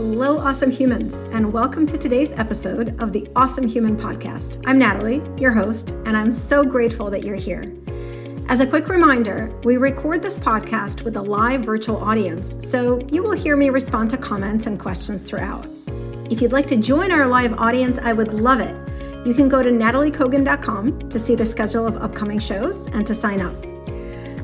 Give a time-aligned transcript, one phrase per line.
[0.00, 4.62] Hello, awesome humans, and welcome to today's episode of the Awesome Human Podcast.
[4.64, 7.64] I'm Nataly, your host, and I'm so grateful that you're here.
[8.48, 13.24] As a quick reminder, we record this podcast with a live virtual audience, so you
[13.24, 15.66] will hear me respond to comments and questions throughout.
[16.30, 18.76] If you'd like to join our live audience, I would love it.
[19.26, 23.40] You can go to natalykogan.com to see the schedule of upcoming shows and to sign
[23.40, 23.66] up.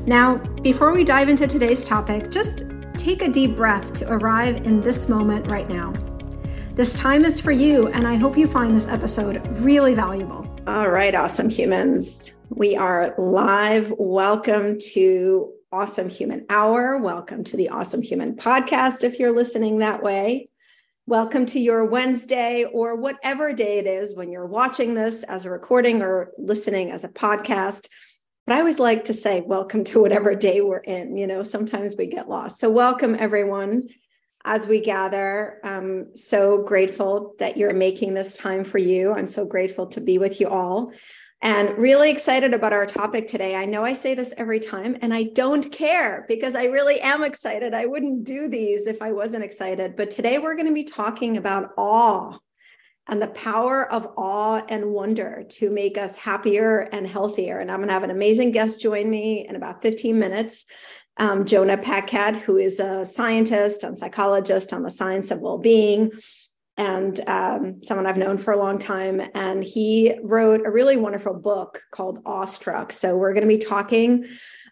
[0.05, 2.65] Now, before we dive into today's topic, just
[3.05, 5.93] take a deep breath to arrive in this moment right now.
[6.73, 10.51] This time is for you, and I hope you find this episode really valuable.
[10.65, 12.33] All right, awesome humans.
[12.49, 13.93] We are live.
[13.99, 16.97] Welcome to Awesome Human Hour.
[16.97, 20.49] Welcome to the Awesome Human Podcast if you're listening that way.
[21.05, 25.51] Welcome to your Wednesday or whatever day it is when you're watching this as a
[25.51, 27.87] recording or listening as a podcast.
[28.45, 31.17] But I always like to say, welcome to whatever day we're in.
[31.17, 32.59] You know, sometimes we get lost.
[32.59, 33.89] So, welcome everyone
[34.43, 35.59] as we gather.
[35.63, 39.13] I'm so grateful that you're making this time for you.
[39.13, 40.91] I'm so grateful to be with you all
[41.41, 43.55] and really excited about our topic today.
[43.55, 47.23] I know I say this every time, and I don't care because I really am
[47.23, 47.73] excited.
[47.73, 49.95] I wouldn't do these if I wasn't excited.
[49.95, 52.37] But today we're going to be talking about awe
[53.07, 57.59] and the power of awe and wonder to make us happier and healthier.
[57.59, 60.65] And I'm going to have an amazing guest join me in about 15 minutes.
[61.17, 66.11] Um, Jonah Paquette, who is a scientist and psychologist on the science of well being,
[66.77, 69.21] and um, someone I've known for a long time.
[69.33, 72.91] And he wrote a really wonderful book called Awestruck.
[72.91, 74.25] So we're going to be talking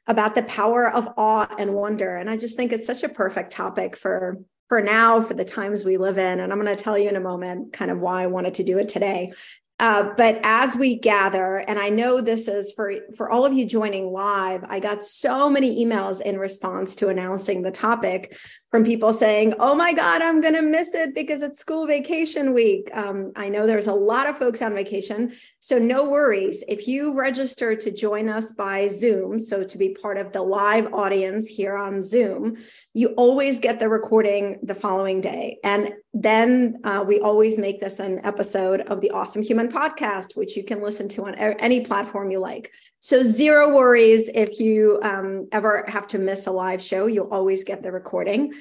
[0.08, 2.18] about the power of awe and wonder.
[2.18, 4.40] And I just think it's such a perfect topic for
[4.74, 6.40] for now, for the times we live in.
[6.40, 8.64] And I'm going to tell you in a moment kind of why I wanted to
[8.64, 9.32] do it today.
[9.80, 13.66] Uh, but as we gather, and I know this is for for all of you
[13.66, 18.38] joining live, I got so many emails in response to announcing the topic
[18.70, 22.54] from people saying, "Oh my God, I'm going to miss it because it's school vacation
[22.54, 26.64] week." Um, I know there's a lot of folks on vacation, so no worries.
[26.68, 30.94] If you register to join us by Zoom, so to be part of the live
[30.94, 32.58] audience here on Zoom,
[32.94, 38.00] you always get the recording the following day, and then uh, we always make this
[38.00, 42.32] an episode of the Awesome Human podcast, which you can listen to on any platform
[42.32, 42.72] you like.
[43.00, 47.64] So, zero worries if you um, ever have to miss a live show, you'll always
[47.64, 48.54] get the recording.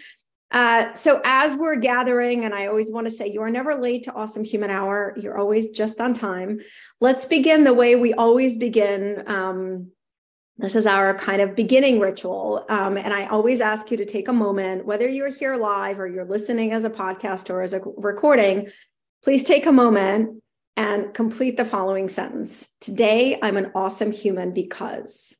[0.50, 4.04] Uh, so, as we're gathering, and I always want to say, you are never late
[4.04, 6.60] to Awesome Human Hour, you're always just on time.
[7.00, 9.24] Let's begin the way we always begin.
[9.26, 9.92] Um,
[10.58, 12.66] this is our kind of beginning ritual.
[12.68, 16.06] Um, and I always ask you to take a moment, whether you're here live or
[16.06, 18.68] you're listening as a podcast or as a recording,
[19.24, 20.41] please take a moment
[20.76, 25.36] and complete the following sentence Today, I'm an awesome human because.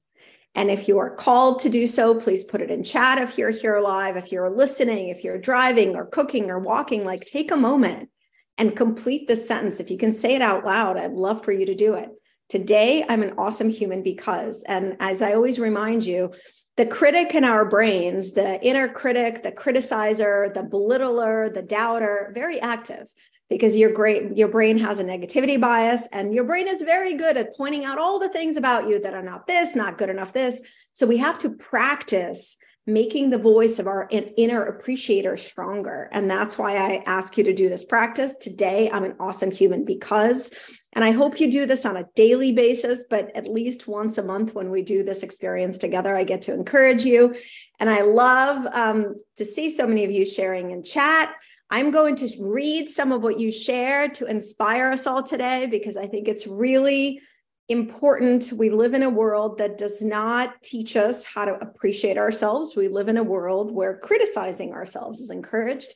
[0.54, 3.50] And if you are called to do so, please put it in chat if you're
[3.50, 7.56] here live, if you're listening, if you're driving or cooking or walking, like take a
[7.56, 8.10] moment
[8.58, 9.80] and complete this sentence.
[9.80, 12.10] If you can say it out loud, I'd love for you to do it.
[12.50, 16.32] Today, I'm an awesome human because, and as I always remind you,
[16.76, 22.60] the critic in our brains, the inner critic, the criticizer, the belittler, the doubter, very
[22.60, 23.10] active
[23.52, 27.36] because your great your brain has a negativity bias and your brain is very good
[27.36, 30.32] at pointing out all the things about you that are not this, not good enough
[30.32, 30.60] this.
[30.92, 36.08] So we have to practice making the voice of our inner appreciator stronger.
[36.10, 38.34] And that's why I ask you to do this practice.
[38.40, 40.50] Today, I'm an awesome human because,
[40.92, 44.24] and I hope you do this on a daily basis, but at least once a
[44.24, 47.36] month when we do this experience together, I get to encourage you.
[47.78, 51.32] And I love um, to see so many of you sharing in chat.
[51.72, 55.96] I'm going to read some of what you shared to inspire us all today because
[55.96, 57.22] I think it's really
[57.66, 58.52] important.
[58.54, 62.76] We live in a world that does not teach us how to appreciate ourselves.
[62.76, 65.94] We live in a world where criticizing ourselves is encouraged.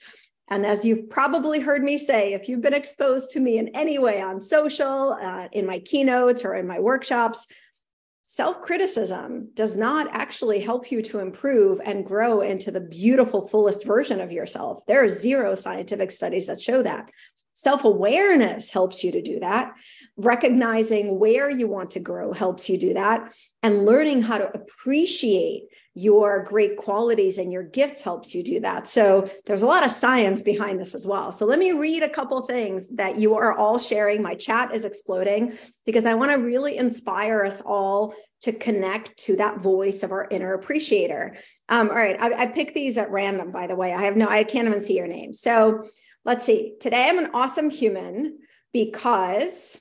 [0.48, 3.98] And as you've probably heard me say, if you've been exposed to me in any
[3.98, 7.48] way on social, uh, in my keynotes, or in my workshops,
[8.26, 13.84] self criticism does not actually help you to improve and grow into the beautiful, fullest
[13.84, 14.84] version of yourself.
[14.86, 17.10] There are zero scientific studies that show that.
[17.54, 19.72] Self awareness helps you to do that
[20.16, 25.64] recognizing where you want to grow helps you do that and learning how to appreciate
[25.98, 28.86] your great qualities and your gifts helps you do that.
[28.86, 31.32] So there's a lot of science behind this as well.
[31.32, 34.22] So let me read a couple things that you are all sharing.
[34.22, 35.56] My chat is exploding
[35.86, 40.28] because i want to really inspire us all to connect to that voice of our
[40.30, 41.34] inner appreciator.
[41.70, 43.94] Um, all right I, I picked these at random by the way.
[43.94, 45.32] I have no i can't even see your name.
[45.32, 45.88] So
[46.26, 46.74] let's see.
[46.78, 48.38] Today i'm an awesome human
[48.74, 49.80] because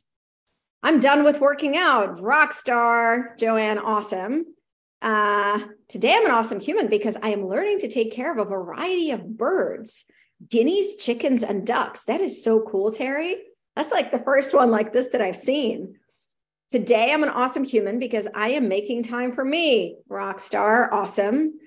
[0.82, 2.22] I'm done with working out.
[2.22, 4.46] Rock star, Joanne, awesome.
[5.06, 8.50] Uh, today I'm an awesome human because I am learning to take care of a
[8.50, 10.04] variety of birds.
[10.50, 12.06] guineas, chickens, and ducks.
[12.06, 13.38] That is so cool, Terry.
[13.76, 15.96] That's like the first one like this that I've seen.
[16.72, 19.98] Today, I'm an awesome human because I am making time for me.
[20.10, 21.60] Rock star, awesome.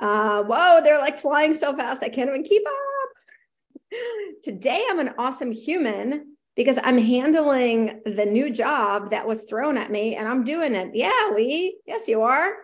[0.00, 3.98] Uh, whoa, they're like flying so fast, I can't even keep up.
[4.42, 9.90] Today, I'm an awesome human because I'm handling the new job that was thrown at
[9.90, 10.94] me and I'm doing it.
[10.94, 12.54] Yeah, we, yes, you are.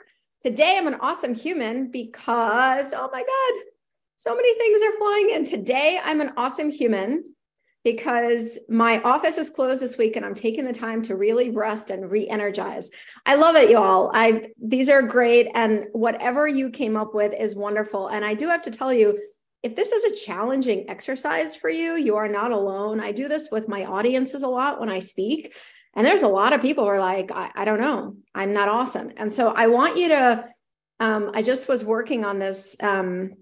[0.40, 3.62] Today, I'm an awesome human because, oh my God,
[4.16, 5.44] so many things are flying in.
[5.44, 7.22] Today, I'm an awesome human
[7.84, 11.90] because my office is closed this week and I'm taking the time to really rest
[11.90, 12.90] and re-energize.
[13.26, 14.10] I love it, y'all.
[14.14, 18.08] I these are great and whatever you came up with is wonderful.
[18.08, 19.18] And I do have to tell you,
[19.62, 23.00] if this is a challenging exercise for you, you are not alone.
[23.00, 25.54] I do this with my audiences a lot when I speak.
[25.94, 28.68] And there's a lot of people who are like, I, I don't know, I'm not
[28.68, 29.12] awesome.
[29.16, 30.48] And so I want you to,
[31.00, 32.76] um, I just was working on this.
[32.80, 33.34] Um,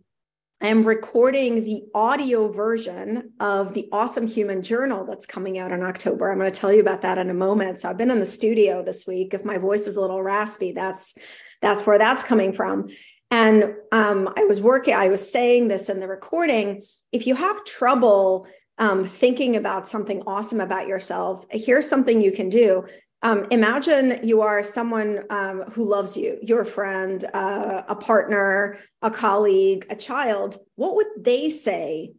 [0.62, 5.82] I am recording the audio version of the Awesome Human Journal that's coming out in
[5.82, 6.30] October.
[6.30, 7.80] I'm going to tell you about that in a moment.
[7.80, 9.32] So I've been in the studio this week.
[9.32, 11.14] If my voice is a little raspy, that's
[11.62, 12.88] that's where that's coming from.
[13.30, 16.82] And um, I was working, I was saying this in the recording.
[17.12, 18.46] If you have trouble
[18.78, 22.86] um, thinking about something awesome about yourself, here's something you can do.
[23.22, 29.10] Um, imagine you are someone um, who loves you, your friend, uh, a partner, a
[29.10, 30.56] colleague, a child.
[30.76, 32.12] What would they say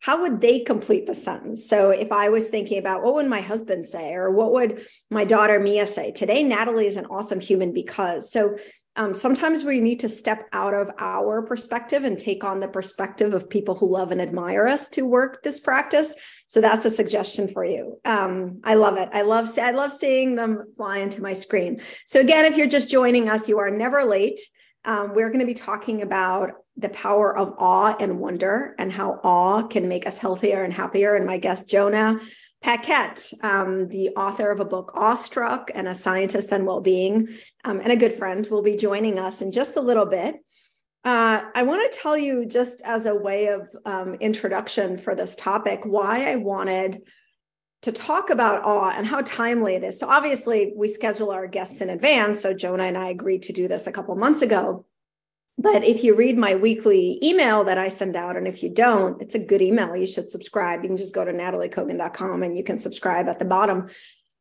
[0.00, 1.68] how would they complete the sentence?
[1.68, 5.24] So if I was thinking about what would my husband say, or what would my
[5.24, 6.12] daughter Mia say?
[6.12, 8.30] Today, Nataly is an awesome human because.
[8.30, 8.56] So
[8.98, 13.32] um, sometimes we need to step out of our perspective and take on the perspective
[13.32, 16.14] of people who love and admire us to work this practice.
[16.48, 18.00] So that's a suggestion for you.
[18.04, 19.08] Um, I love it.
[19.12, 21.80] I love I love seeing them fly into my screen.
[22.06, 24.40] So again, if you're just joining us, you are never late.
[24.84, 29.20] Um, we're going to be talking about the power of awe and wonder and how
[29.22, 31.14] awe can make us healthier and happier.
[31.14, 32.20] And my guest, Jonah
[32.60, 37.28] Paquette, um, the author of a book, Awestruck, and a scientist on well being,
[37.64, 40.36] um, and a good friend, will be joining us in just a little bit.
[41.04, 45.36] Uh, I want to tell you, just as a way of um, introduction for this
[45.36, 47.02] topic, why I wanted
[47.82, 50.00] to talk about awe and how timely it is.
[50.00, 52.40] So, obviously, we schedule our guests in advance.
[52.40, 54.84] So, Jonah and I agreed to do this a couple months ago.
[55.60, 59.20] But if you read my weekly email that I send out, and if you don't,
[59.20, 59.96] it's a good email.
[59.96, 60.82] You should subscribe.
[60.82, 63.88] You can just go to natalykogan.com and you can subscribe at the bottom.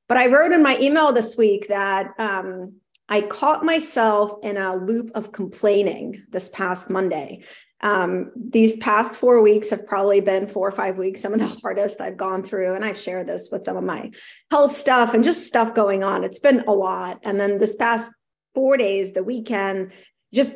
[0.07, 2.75] But I wrote in my email this week that um,
[3.09, 7.43] I caught myself in a loop of complaining this past Monday.
[7.81, 11.47] Um, these past four weeks have probably been four or five weeks, some of the
[11.61, 12.75] hardest I've gone through.
[12.75, 14.11] And I've shared this with some of my
[14.51, 16.23] health stuff and just stuff going on.
[16.23, 17.21] It's been a lot.
[17.23, 18.11] And then this past
[18.53, 19.93] four days, the weekend,
[20.31, 20.53] just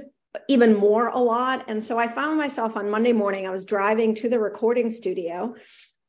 [0.47, 1.65] even more a lot.
[1.67, 5.55] And so I found myself on Monday morning, I was driving to the recording studio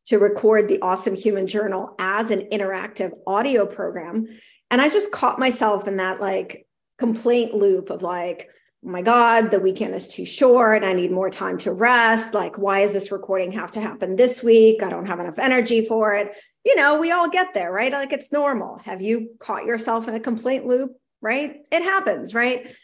[0.06, 4.26] to record the Awesome Human Journal as an interactive audio program.
[4.70, 6.66] And I just caught myself in that like
[6.98, 8.48] complaint loop of like,
[8.84, 10.82] oh my God, the weekend is too short.
[10.82, 12.34] I need more time to rest.
[12.34, 14.82] Like, why is this recording have to happen this week?
[14.82, 16.36] I don't have enough energy for it.
[16.64, 17.92] You know, we all get there, right?
[17.92, 18.78] Like, it's normal.
[18.84, 20.92] Have you caught yourself in a complaint loop?
[21.20, 21.58] Right?
[21.70, 22.74] It happens, right?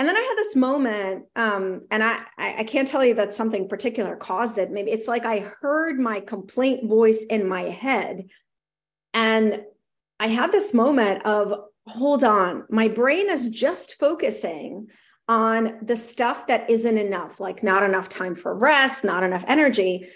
[0.00, 3.68] And then I had this moment, um, and I, I can't tell you that something
[3.68, 4.70] particular caused it.
[4.70, 8.30] Maybe it's like I heard my complaint voice in my head,
[9.12, 9.62] and
[10.18, 14.86] I had this moment of, hold on, my brain is just focusing
[15.28, 20.08] on the stuff that isn't enough, like not enough time for rest, not enough energy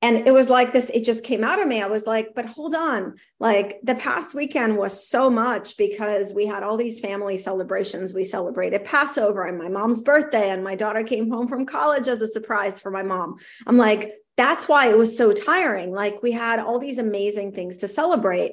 [0.00, 1.82] and it was like this it just came out of me.
[1.82, 3.16] I was like but hold on.
[3.40, 8.14] Like the past weekend was so much because we had all these family celebrations.
[8.14, 12.22] We celebrated passover and my mom's birthday and my daughter came home from college as
[12.22, 13.36] a surprise for my mom.
[13.66, 15.90] I'm like that's why it was so tiring.
[15.92, 18.52] Like we had all these amazing things to celebrate.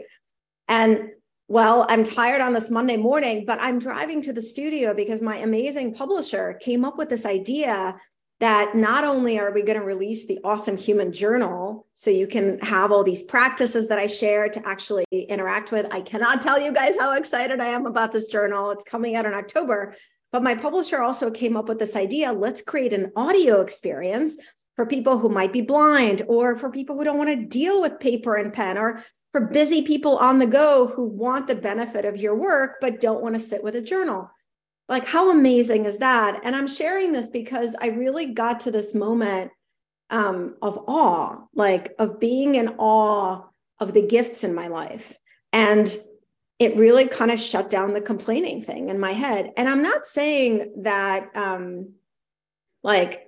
[0.68, 1.10] And
[1.48, 5.38] well, I'm tired on this Monday morning, but I'm driving to the studio because my
[5.38, 7.98] amazing publisher came up with this idea
[8.40, 12.60] that not only are we going to release the awesome human journal so you can
[12.60, 15.88] have all these practices that I share to actually interact with.
[15.92, 18.72] I cannot tell you guys how excited I am about this journal.
[18.72, 19.96] It's coming out in October.
[20.34, 24.38] But my publisher also came up with this idea let's create an audio experience
[24.76, 28.02] for people who might be blind or for people who don't want to deal with
[28.02, 29.00] paper and pen or
[29.32, 33.22] for busy people on the go who want the benefit of your work but don't
[33.22, 34.30] want to sit with a journal.
[34.88, 36.42] Like, how amazing is that?
[36.44, 39.52] And I'm sharing this because I really got to this moment
[40.10, 43.42] um, of awe, like of being in awe
[43.80, 45.18] of the gifts in my life.
[45.52, 45.96] And
[46.60, 49.52] it really kind of shut down the complaining thing in my head.
[49.58, 51.94] And I'm not saying that, um,
[52.84, 53.25] like,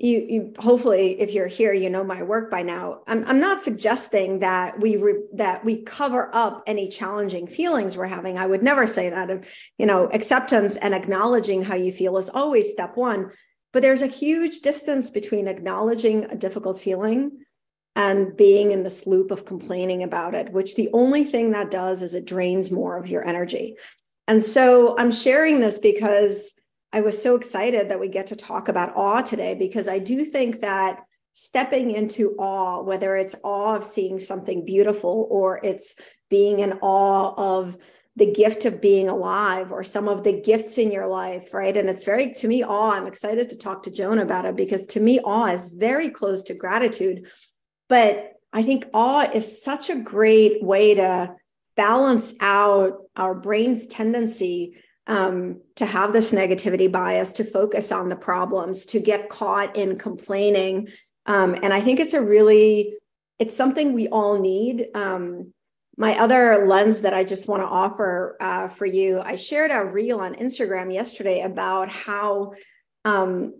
[0.00, 3.02] you, you hopefully if you're here you know my work by now.
[3.06, 8.06] I'm, I'm not suggesting that we re, that we cover up any challenging feelings we're
[8.06, 8.38] having.
[8.38, 9.44] I would never say that.
[9.76, 13.30] You know acceptance and acknowledging how you feel is always step one.
[13.72, 17.44] But there's a huge distance between acknowledging a difficult feeling
[17.94, 22.00] and being in this loop of complaining about it which the only thing that does
[22.00, 23.76] is it drains more of your energy.
[24.26, 26.54] And so i'm sharing this because
[26.92, 30.24] I was so excited that we get to talk about awe today because I do
[30.24, 31.00] think that
[31.32, 35.94] stepping into awe, whether it's awe of seeing something beautiful or it's
[36.28, 37.76] being in awe of
[38.16, 41.76] the gift of being alive or some of the gifts in your life, right?
[41.76, 42.90] And it's very, to me, awe.
[42.90, 46.42] I'm excited to talk to Jonah about it because to me, awe is very close
[46.44, 47.30] to gratitude.
[47.88, 51.34] But I think awe is such a great way to
[51.76, 54.76] balance out our brain's tendency
[55.10, 59.98] um, to have this negativity bias, to focus on the problems, to get caught in
[59.98, 60.88] complaining.
[61.26, 62.94] Um, and I think it's a really,
[63.40, 64.86] it's something we all need.
[64.94, 65.52] Um,
[65.96, 69.84] my other lens that I just want to offer uh, for you, I shared a
[69.84, 72.52] reel on Instagram yesterday about how,
[73.04, 73.54] um,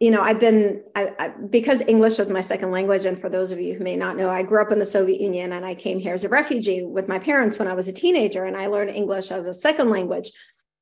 [0.00, 3.04] you know, I've been, I, I, because English is my second language.
[3.04, 5.20] And for those of you who may not know, I grew up in the Soviet
[5.20, 7.92] Union and I came here as a refugee with my parents when I was a
[7.92, 10.32] teenager and I learned English as a second language.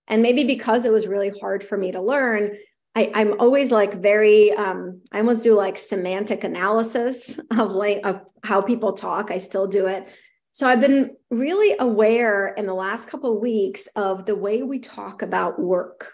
[0.09, 2.57] And maybe because it was really hard for me to learn,
[2.95, 8.21] I, am always like very, um, I almost do like semantic analysis of like of
[8.45, 9.31] how people talk.
[9.31, 10.09] I still do it.
[10.53, 14.79] So I've been really aware in the last couple of weeks of the way we
[14.79, 16.13] talk about work.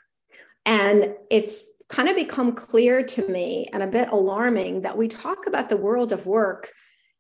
[0.64, 5.46] And it's kind of become clear to me and a bit alarming that we talk
[5.46, 6.70] about the world of work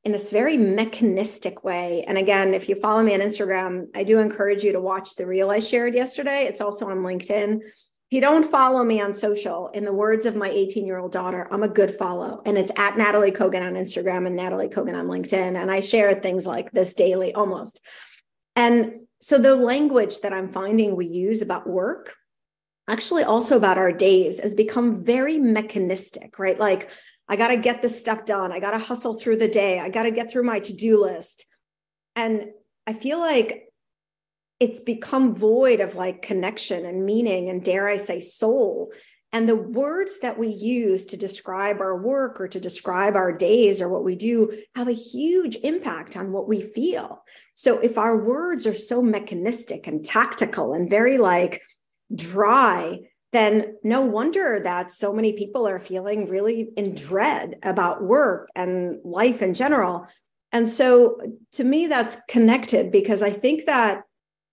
[0.04, 2.04] in this very mechanistic way.
[2.06, 5.26] And again, if you follow me on Instagram, I do encourage you to watch the
[5.26, 6.44] reel I shared yesterday.
[6.44, 7.60] It's also on LinkedIn.
[7.62, 11.12] If you don't follow me on social, in the words of my 18 year old
[11.12, 12.40] daughter, I'm a good follow.
[12.46, 15.60] And it's at Nataly Kogan on Instagram and Nataly Kogan on LinkedIn.
[15.60, 17.84] And I share things like this daily almost.
[18.56, 22.14] And so the language that I'm finding we use about work,
[22.88, 26.58] actually also about our days, has become very mechanistic, right?
[26.58, 26.90] Like
[27.28, 28.52] I got to get this stuff done.
[28.52, 29.78] I got to hustle through the day.
[29.78, 31.46] I got to get through my to do list.
[32.16, 32.46] And
[32.86, 33.64] I feel like
[34.58, 38.92] it's become void of like connection and meaning and dare I say soul.
[39.30, 43.82] And the words that we use to describe our work or to describe our days
[43.82, 47.22] or what we do have a huge impact on what we feel.
[47.52, 51.60] So if our words are so mechanistic and tactical and very like
[52.14, 53.00] dry,
[53.32, 58.98] then no wonder that so many people are feeling really in dread about work and
[59.04, 60.06] life in general.
[60.50, 61.20] And so
[61.52, 64.04] to me, that's connected because I think that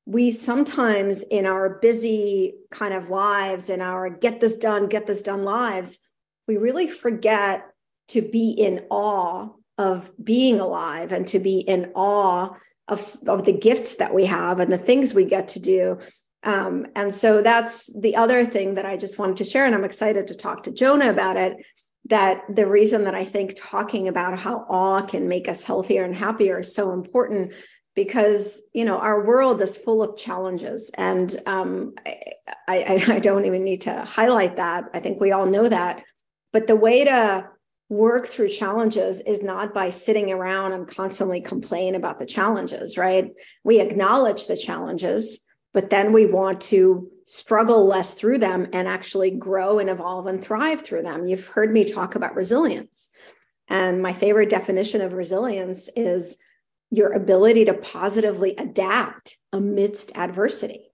[0.05, 5.21] we sometimes in our busy kind of lives, in our get this done, get this
[5.21, 5.99] done lives,
[6.47, 7.65] we really forget
[8.09, 12.49] to be in awe of being alive and to be in awe
[12.87, 15.97] of, of the gifts that we have and the things we get to do
[16.45, 19.65] um, and so that's the other thing that I just wanted to share.
[19.65, 21.57] And I'm excited to talk to Jonah about it.
[22.07, 26.15] That the reason that I think talking about how awe can make us healthier and
[26.15, 27.53] happier is so important
[27.95, 32.17] because you know our world is full of challenges and um, I,
[32.67, 36.03] I, I don't even need to highlight that i think we all know that
[36.53, 37.47] but the way to
[37.89, 43.31] work through challenges is not by sitting around and constantly complain about the challenges right
[43.63, 45.44] we acknowledge the challenges
[45.75, 50.41] but then we want to struggle less through them and actually grow and evolve and
[50.41, 51.27] thrive through them.
[51.27, 53.09] You've heard me talk about resilience.
[53.67, 56.37] And my favorite definition of resilience is
[56.91, 60.91] your ability to positively adapt amidst adversity.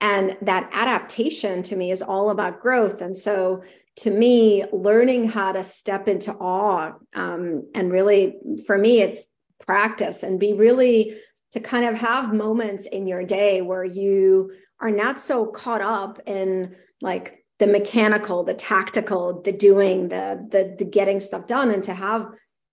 [0.00, 3.02] And that adaptation to me is all about growth.
[3.02, 3.64] And so,
[3.96, 9.26] to me, learning how to step into awe um, and really, for me, it's
[9.58, 11.16] practice and be really
[11.52, 16.20] to kind of have moments in your day where you are not so caught up
[16.26, 21.84] in like the mechanical the tactical the doing the the, the getting stuff done and
[21.84, 22.26] to have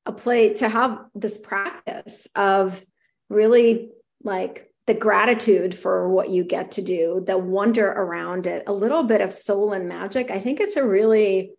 [0.05, 2.83] a play to have this practice of
[3.29, 3.89] really
[4.23, 9.03] like the gratitude for what you get to do the wonder around it a little
[9.03, 11.51] bit of soul and magic i think it's a really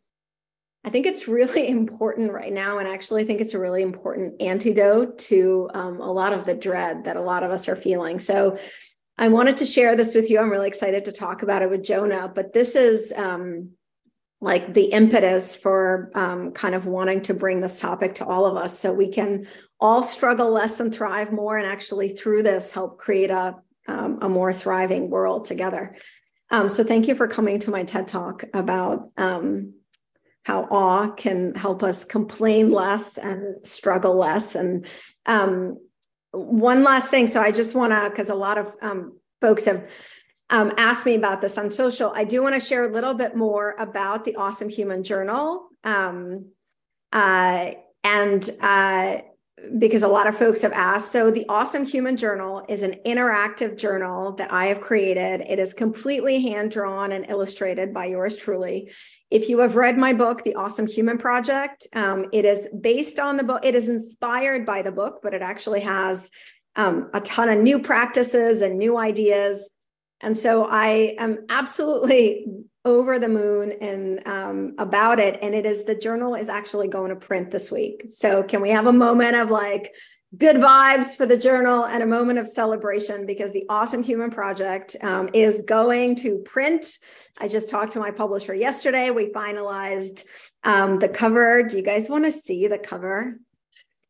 [0.84, 2.78] I think it's really important right now.
[2.78, 6.54] And actually, I think it's a really important antidote to um, a lot of the
[6.54, 8.18] dread that a lot of us are feeling.
[8.18, 8.58] So,
[9.20, 10.38] I wanted to share this with you.
[10.38, 13.70] I'm really excited to talk about it with Jonah, but this is um,
[14.40, 18.56] like the impetus for um, kind of wanting to bring this topic to all of
[18.56, 19.48] us so we can
[19.80, 23.56] all struggle less and thrive more and actually through this help create a,
[23.88, 25.96] um, a more thriving world together.
[26.50, 29.74] Um, so thank you for coming to my TED talk about um,
[30.48, 34.54] how awe can help us complain less and struggle less.
[34.54, 34.86] And
[35.26, 35.78] um,
[36.30, 37.26] one last thing.
[37.26, 39.90] So I just want to, because a lot of um, folks have
[40.48, 42.12] um, asked me about this on social.
[42.14, 45.68] I do want to share a little bit more about the Awesome Human Journal.
[45.84, 46.46] Um,
[47.12, 49.18] uh, and uh,
[49.78, 51.12] because a lot of folks have asked.
[51.12, 55.42] So, the Awesome Human Journal is an interactive journal that I have created.
[55.42, 58.90] It is completely hand drawn and illustrated by yours truly.
[59.30, 63.36] If you have read my book, The Awesome Human Project, um, it is based on
[63.36, 66.30] the book, it is inspired by the book, but it actually has
[66.76, 69.70] um, a ton of new practices and new ideas.
[70.20, 72.46] And so I am absolutely
[72.88, 75.38] over the moon and um, about it.
[75.42, 78.06] And it is the journal is actually going to print this week.
[78.08, 79.92] So can we have a moment of like
[80.36, 84.96] good vibes for the journal and a moment of celebration because the Awesome Human Project
[85.02, 86.86] um, is going to print.
[87.38, 89.10] I just talked to my publisher yesterday.
[89.10, 90.24] We finalized
[90.64, 91.62] um, the cover.
[91.62, 93.38] Do you guys want to see the cover?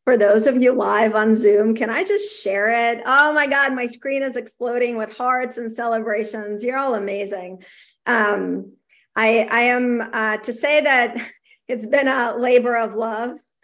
[0.05, 3.03] For those of you live on Zoom, can I just share it?
[3.05, 6.63] Oh my God, my screen is exploding with hearts and celebrations.
[6.63, 7.63] You're all amazing.
[8.07, 8.73] Um,
[9.15, 11.17] I, I am uh, to say that
[11.67, 13.37] it's been a labor of love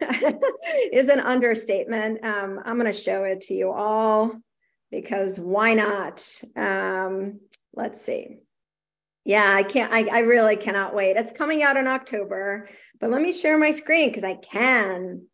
[0.92, 2.24] is an understatement.
[2.24, 4.32] Um, I'm going to show it to you all
[4.90, 6.22] because why not?
[6.54, 7.40] Um,
[7.74, 8.38] let's see.
[9.24, 11.16] Yeah, I can't, I, I really cannot wait.
[11.16, 12.68] It's coming out in October,
[13.00, 15.26] but let me share my screen because I can.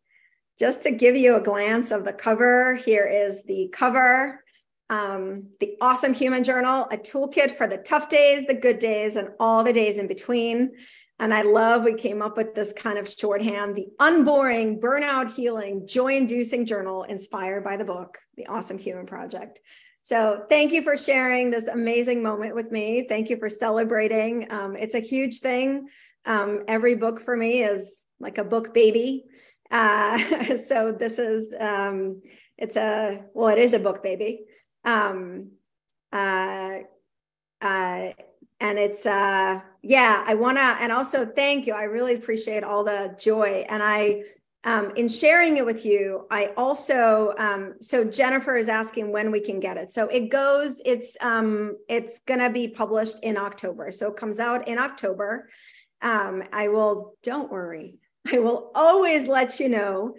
[0.63, 4.41] Just to give you a glance of the cover, here is the cover
[4.89, 9.31] um, the Awesome Human Journal, a toolkit for the tough days, the good days, and
[9.41, 10.71] all the days in between.
[11.19, 15.85] And I love we came up with this kind of shorthand, the unboring, burnout healing,
[15.85, 19.59] joy inducing journal inspired by the book, The Awesome Human Project.
[20.01, 23.05] So thank you for sharing this amazing moment with me.
[23.09, 24.49] Thank you for celebrating.
[24.49, 25.89] Um, it's a huge thing.
[26.25, 29.25] Um, every book for me is like a book baby.
[29.73, 32.21] Uh, so this is, um,
[32.57, 34.45] it's a, well, it is a book baby.
[34.85, 35.51] Um
[36.13, 36.77] uh
[37.61, 38.11] uh
[38.59, 41.73] and it's uh yeah i want to and also thank you.
[41.73, 43.65] I really appreciate all the joy.
[43.67, 44.21] And i
[44.63, 49.39] um in sharing it with you i also um so jennifer is asking when we
[49.39, 49.91] can get it.
[49.91, 53.91] So it goes it's um it's gonna be published in october.
[53.91, 55.49] So it comes out in october.
[56.01, 57.97] Um i will don't worry
[58.31, 60.13] i will always let you know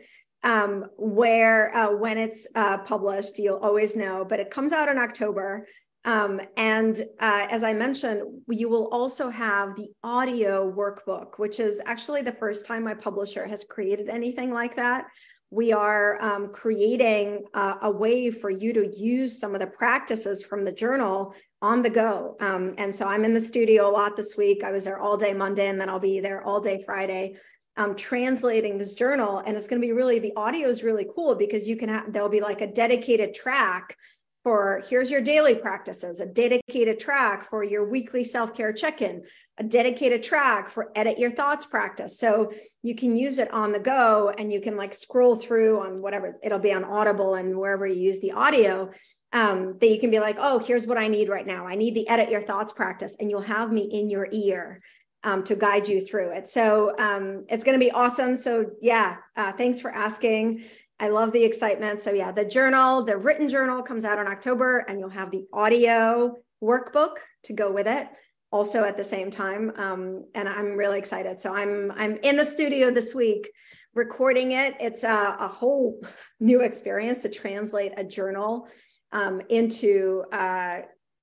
[0.45, 4.99] um, where uh, when it's uh, published, you'll always know, but it comes out in
[4.99, 5.67] October.
[6.05, 11.81] Um, and uh, as I mentioned, you will also have the audio workbook, which is
[11.87, 15.07] actually the first time my publisher has created anything like that.
[15.51, 20.43] We are um, creating uh, a way for you to use some of the practices
[20.43, 22.37] from the journal on the go.
[22.41, 24.63] Um, and so I'm in the studio a lot this week.
[24.63, 27.37] I was there all day Monday, and then I'll be there all day Friday
[27.77, 29.43] um, translating this journal.
[29.45, 32.13] And it's going to be really, the audio is really cool because you can have,
[32.13, 33.97] there'll be like a dedicated track
[34.45, 39.25] for here's your daily practices, a dedicated track for your weekly self care check in,
[39.57, 42.19] a dedicated track for edit your thoughts practice.
[42.19, 46.03] So you can use it on the go and you can like scroll through on
[46.03, 48.91] whatever, it'll be on Audible and wherever you use the audio.
[49.33, 51.67] Um, that you can be like, oh, here's what I need right now.
[51.67, 54.79] I need the edit your thoughts practice, and you'll have me in your ear
[55.25, 56.49] um, to guide you through it.
[56.49, 58.37] So um, it's going to be awesome.
[58.37, 60.63] So, yeah, uh, thanks for asking.
[61.01, 62.01] I love the excitement.
[62.01, 65.47] So, yeah, the journal, the written journal comes out in October, and you'll have the
[65.53, 68.09] audio workbook to go with it
[68.55, 72.45] also at the same time um, and i'm really excited so i'm i'm in the
[72.45, 73.51] studio this week
[73.95, 76.01] recording it it's a, a whole
[76.41, 78.69] new experience to translate a journal
[79.13, 80.81] um, into uh,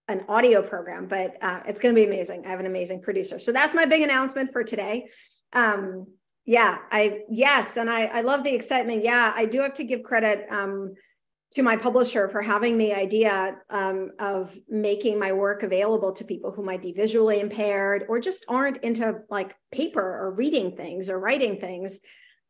[0.07, 2.45] an audio program, but uh, it's going to be amazing.
[2.45, 3.39] I have an amazing producer.
[3.39, 5.09] So that's my big announcement for today.
[5.53, 6.07] Um,
[6.45, 7.77] yeah, I, yes.
[7.77, 9.03] And I, I love the excitement.
[9.03, 10.95] Yeah, I do have to give credit um,
[11.51, 16.51] to my publisher for having the idea um, of making my work available to people
[16.51, 21.19] who might be visually impaired or just aren't into like paper or reading things or
[21.19, 21.99] writing things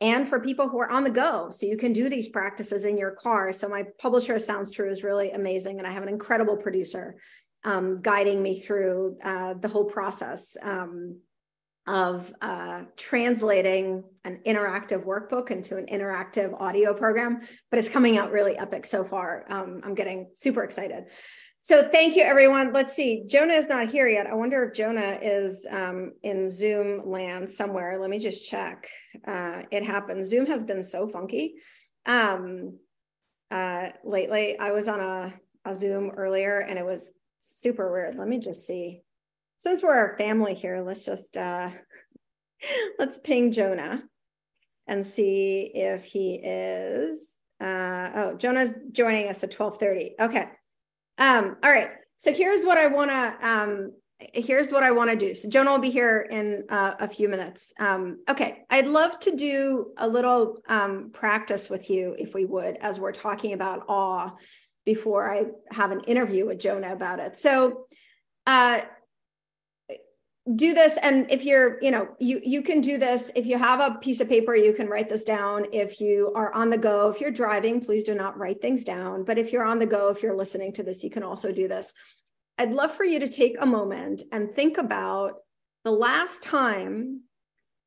[0.02, 1.50] and for people who are on the go.
[1.52, 3.54] So you can do these practices in your car.
[3.54, 5.78] So my publisher Sounds True is really amazing.
[5.78, 7.16] And I have an incredible producer
[7.64, 11.20] um, guiding me through uh, the whole process um,
[11.86, 17.42] of uh, translating an interactive workbook into an interactive audio program.
[17.70, 19.46] But it's coming out really epic so far.
[19.50, 21.06] Um, I'm getting super excited.
[21.63, 22.74] So thank you, everyone.
[22.74, 23.24] Let's see.
[23.28, 24.26] Jonah is not here yet.
[24.26, 28.00] I wonder if Jonah is um, in Zoom land somewhere.
[28.02, 28.88] Let me just check.
[29.28, 30.28] Uh, it happens.
[30.28, 31.54] Zoom has been so funky
[32.08, 32.80] um,
[33.52, 34.58] uh, lately.
[34.58, 38.15] I was on a, a Zoom earlier and it was super weird.
[38.15, 39.04] Let me just see.
[39.60, 41.69] Since we're a family here, let's just uh
[43.00, 44.02] let's ping Jonah
[44.88, 47.19] and see if he is.
[47.60, 50.15] Uh, oh, Jonah's joining us at 1230.
[50.19, 50.50] Okay.
[51.17, 51.91] Um, all right.
[52.17, 53.91] So here's what I want to um,
[54.34, 55.34] here's what I want to do.
[55.34, 57.74] So Jonah will be here in uh, a few minutes.
[57.80, 62.78] Um, okay, I'd love to do a little um, practice with you, if we would,
[62.78, 64.32] as we're talking about awe,
[64.86, 67.38] before I have an interview with Jonah about it.
[67.38, 67.86] So,
[68.47, 68.82] uh,
[70.56, 73.80] do this and if you're you know you you can do this if you have
[73.80, 77.10] a piece of paper you can write this down if you are on the go
[77.10, 80.10] if you're driving please do not write things down but if you're on the go
[80.10, 81.93] if you're listening to this you can also do this
[82.58, 85.39] I'd love for you to take a moment and think about
[85.84, 87.21] the last time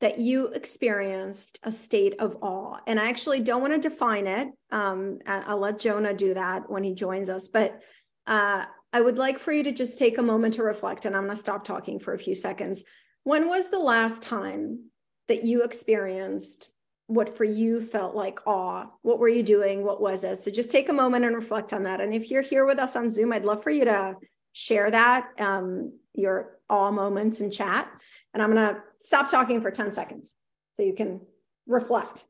[0.00, 2.78] that you experienced a state of awe.
[2.86, 4.48] And I actually don't want to define it.
[4.72, 7.48] Um, I'll let Jonah do that when he joins us.
[7.48, 7.80] But
[8.26, 8.64] uh,
[8.94, 11.04] I would like for you to just take a moment to reflect.
[11.04, 12.84] And I'm going to stop talking for a few seconds.
[13.24, 14.84] When was the last time
[15.26, 16.70] that you experienced
[17.08, 18.86] what for you felt like awe?
[19.02, 19.82] What were you doing?
[19.82, 20.44] What was it?
[20.44, 22.00] So just take a moment and reflect on that.
[22.00, 24.14] And if you're here with us on Zoom, I'd love for you to
[24.52, 27.90] share that, um, your all moments in chat.
[28.32, 30.34] And I'm going to stop talking for 10 seconds
[30.74, 31.20] so you can
[31.66, 32.26] reflect.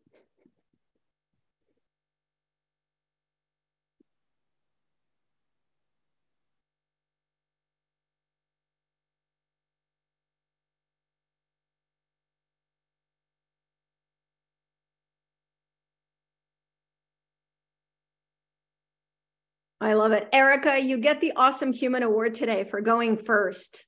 [19.81, 20.29] I love it.
[20.33, 23.87] Erica, you get the Awesome Human Award today for going first.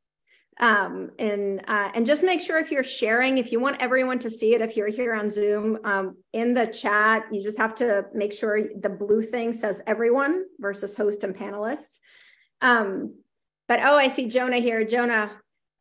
[0.58, 4.30] Um, and uh, and just make sure if you're sharing, if you want everyone to
[4.30, 8.06] see it, if you're here on Zoom, um, in the chat, you just have to
[8.14, 11.98] make sure the blue thing says everyone versus host and panelists.
[12.62, 13.16] Um,
[13.68, 14.82] but oh, I see Jonah here.
[14.84, 15.30] Jonah,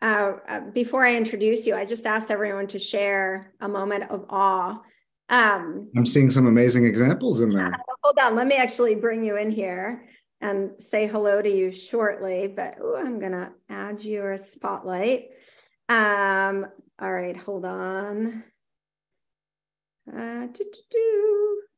[0.01, 4.25] uh, uh, before I introduce you, I just asked everyone to share a moment of
[4.29, 4.79] awe.
[5.29, 7.71] Um, I'm seeing some amazing examples in there.
[8.03, 10.07] Hold on, let me actually bring you in here
[10.41, 15.29] and say hello to you shortly, but ooh, I'm gonna add your spotlight.
[15.89, 16.67] Um,
[16.99, 18.43] all right, hold on.
[20.11, 20.47] Uh,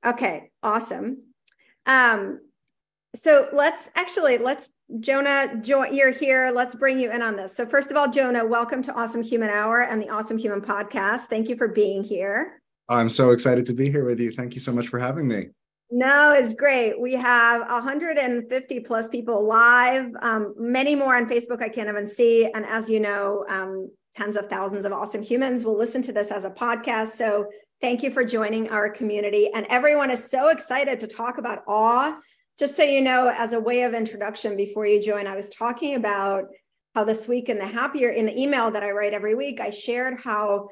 [0.05, 1.23] okay, awesome.
[1.85, 2.41] Um,
[3.15, 6.51] so let's actually let's Jonah, join, you're here.
[6.55, 7.55] Let's bring you in on this.
[7.55, 11.25] So first of all, Jonah, welcome to Awesome Human Hour and the Awesome Human Podcast.
[11.25, 12.56] Thank you for being here.
[12.89, 14.31] I'm so excited to be here with you.
[14.31, 15.47] Thank you so much for having me.
[15.89, 16.99] No, it's great.
[16.99, 22.45] We have 150 plus people live, um, many more on Facebook I can't even see.
[22.45, 26.29] And as you know, um, tens of thousands of awesome humans will listen to this
[26.29, 27.09] as a podcast.
[27.09, 27.45] So
[27.79, 29.49] thank you for joining our community.
[29.53, 32.17] And everyone is so excited to talk about awe.
[32.59, 35.95] Just so you know, as a way of introduction before you join, I was talking
[35.95, 36.45] about
[36.95, 39.69] how this week in the happier in the email that I write every week, I
[39.69, 40.67] shared how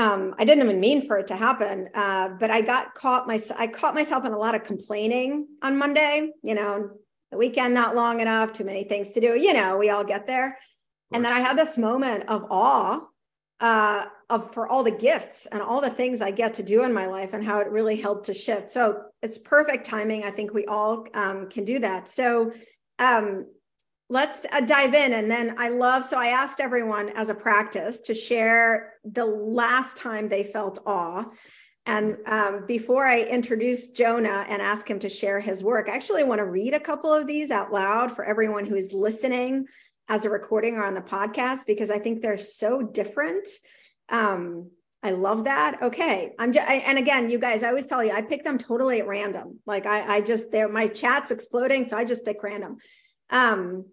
[0.00, 3.38] um, I didn't even mean for it to happen, uh, but I got caught my
[3.58, 6.30] I caught myself in a lot of complaining on Monday.
[6.42, 6.90] You know,
[7.30, 9.38] the weekend not long enough, too many things to do.
[9.38, 10.56] You know, we all get there,
[11.12, 13.00] and then I had this moment of awe
[13.60, 16.94] uh, of for all the gifts and all the things I get to do in
[16.94, 18.70] my life, and how it really helped to shift.
[18.70, 20.24] So it's perfect timing.
[20.24, 22.08] I think we all um, can do that.
[22.08, 22.52] So
[22.98, 23.46] um,
[24.10, 28.00] let's uh, dive in and then i love so i asked everyone as a practice
[28.00, 31.24] to share the last time they felt awe
[31.86, 36.24] and um, before i introduce jonah and ask him to share his work i actually
[36.24, 39.64] want to read a couple of these out loud for everyone who is listening
[40.08, 43.48] as a recording or on the podcast because i think they're so different
[44.10, 44.68] um,
[45.02, 45.82] I love that.
[45.82, 46.32] Okay.
[46.38, 49.00] I'm just, I, and again, you guys, I always tell you, I pick them totally
[49.00, 49.60] at random.
[49.64, 51.88] Like I, I just, they're, my chat's exploding.
[51.88, 52.76] So I just pick random.
[53.30, 53.86] Um,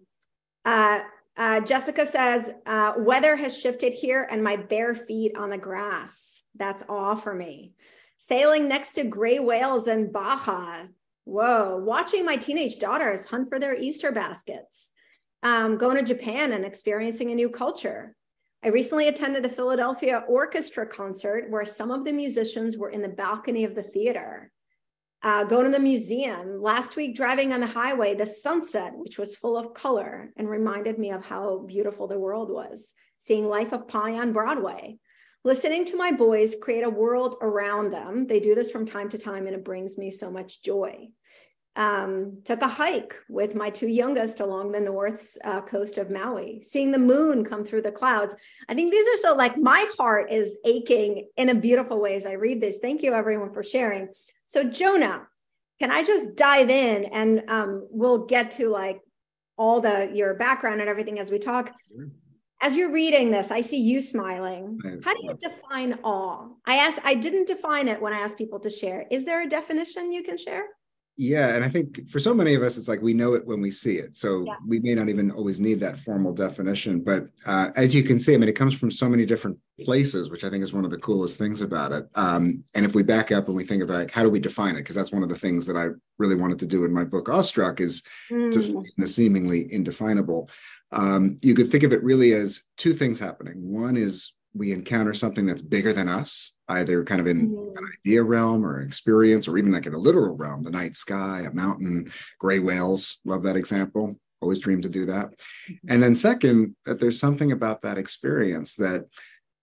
[0.64, 1.00] uh,
[1.36, 6.42] uh, Jessica says, uh, weather has shifted here and my bare feet on the grass.
[6.56, 7.74] That's all for me.
[8.16, 10.84] Sailing next to gray whales in Baja.
[11.24, 11.80] Whoa.
[11.84, 14.90] Watching my teenage daughters hunt for their Easter baskets.
[15.44, 18.16] Um, going to Japan and experiencing a new culture.
[18.64, 23.08] I recently attended a Philadelphia orchestra concert where some of the musicians were in the
[23.08, 24.50] balcony of the theater
[25.22, 26.62] uh, going to the museum.
[26.62, 30.98] Last week, driving on the highway, the sunset, which was full of color and reminded
[30.98, 32.94] me of how beautiful the world was.
[33.18, 34.98] Seeing Life of Pi on Broadway.
[35.44, 38.26] Listening to my boys create a world around them.
[38.26, 41.08] They do this from time to time, and it brings me so much joy.
[41.74, 46.62] Um, took a hike with my two youngest along the north uh, coast of Maui,
[46.64, 48.34] seeing the moon come through the clouds.
[48.68, 52.26] I think these are so like my heart is aching in a beautiful way as
[52.26, 52.78] I read this.
[52.78, 54.08] Thank you, everyone, for sharing.
[54.48, 55.28] So, Jonah,
[55.78, 59.00] can I just dive in and um, we'll get to like
[59.58, 61.74] all the your background and everything as we talk.
[61.92, 62.08] Sure.
[62.62, 64.78] as you're reading this, I see you smiling.
[65.04, 66.48] How do you define awe?
[66.66, 69.06] I asked, I didn't define it when I asked people to share.
[69.10, 70.64] Is there a definition you can share?
[71.20, 73.60] Yeah, and I think for so many of us, it's like we know it when
[73.60, 74.16] we see it.
[74.16, 74.54] So Yeah.
[74.64, 77.00] we may not even always need that formal definition.
[77.02, 80.30] But uh, as you can see, I mean, it comes from so many different places,
[80.30, 82.06] which I think is one of the coolest things about it.
[82.14, 84.76] Um, and if we back up and we think about like, how do we define
[84.76, 84.82] it?
[84.82, 87.28] Because that's one of the things that I really wanted to do in my book,
[87.28, 90.48] Awestruck, is Mm, the seemingly indefinable.
[90.92, 93.56] Um, you could think of it really as two things happening.
[93.56, 97.84] One is we encounter something that's bigger than us, either kind of in mm, an
[97.98, 101.54] idea realm or experience, or even like in a literal realm, the night sky, a
[101.54, 103.20] mountain, gray whales.
[103.24, 104.16] Love that example.
[104.40, 105.30] Always dream to do that.
[105.88, 109.06] And then, second, that there's something about that experience that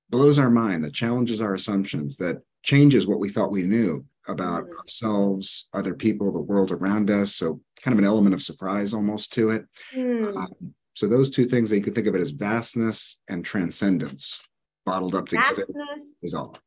[0.09, 4.65] blows our mind, that challenges our assumptions, that changes what we thought we knew about
[4.65, 4.77] Mhm.
[4.79, 7.35] ourselves, other people, the world around us.
[7.35, 9.65] So, kind of an element of surprise almost to it.
[9.93, 10.35] mm.
[10.35, 14.41] Um, so, those two things that you could think of it as vastness and transcendence
[14.85, 16.57] bottled up together Vastness, is all.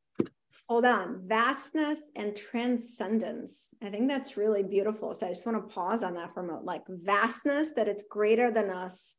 [0.68, 1.22] hold on.
[1.26, 3.74] Vastness and transcendence.
[3.82, 5.14] I think that's really beautiful.
[5.14, 6.64] So I just want to pause on that for a moment.
[6.64, 9.16] Like vastness, that it's greater than us,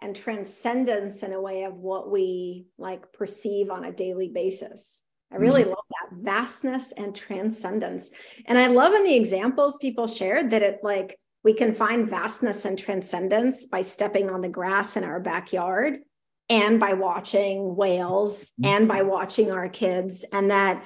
[0.00, 5.02] and transcendence in a way of what we like perceive on a daily basis.
[5.32, 5.70] I really mm-hmm.
[5.70, 8.10] love that vastness and transcendence.
[8.46, 12.64] And I love in the examples people shared that it like we can find vastness
[12.64, 15.98] and transcendence by stepping on the grass in our backyard
[16.48, 18.72] and by watching whales mm-hmm.
[18.72, 20.84] and by watching our kids and that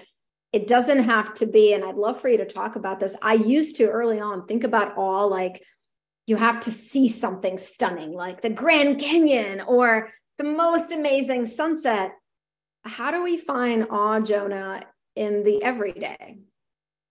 [0.52, 3.16] it doesn't have to be and I'd love for you to talk about this.
[3.22, 5.62] I used to early on think about all like
[6.26, 12.12] you have to see something stunning like the Grand Canyon or the most amazing sunset.
[12.84, 14.82] How do we find awe, Jonah,
[15.16, 16.38] in the everyday?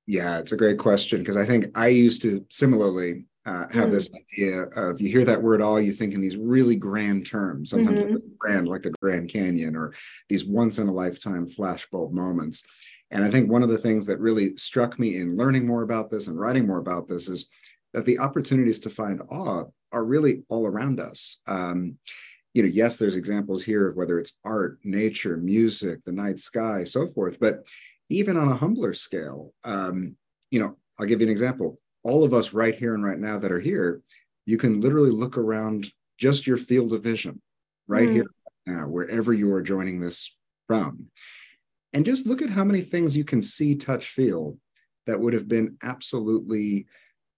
[0.07, 3.91] Yeah, it's a great question because I think I used to similarly uh, have Mm.
[3.91, 7.71] this idea of you hear that word all, you think in these really grand terms,
[7.71, 8.37] sometimes Mhm.
[8.37, 9.93] grand like the Grand Canyon or
[10.29, 12.63] these once in a lifetime flashbulb moments.
[13.09, 16.09] And I think one of the things that really struck me in learning more about
[16.09, 17.49] this and writing more about this is
[17.93, 21.39] that the opportunities to find awe are really all around us.
[21.47, 21.97] Um,
[22.53, 26.83] you know, yes, there's examples here of whether it's art, nature, music, the night sky,
[26.83, 27.67] so forth, but
[28.09, 30.15] even on a humbler scale, um,
[30.51, 31.79] you know, I'll give you an example.
[32.03, 34.01] All of us right here and right now that are here,
[34.45, 37.41] you can literally look around just your field of vision
[37.87, 38.13] right Mm.
[38.13, 40.35] here right now, wherever you are joining this
[40.67, 41.07] from.
[41.93, 44.57] And just look at how many things you can see, touch, feel
[45.07, 46.87] that would have been absolutely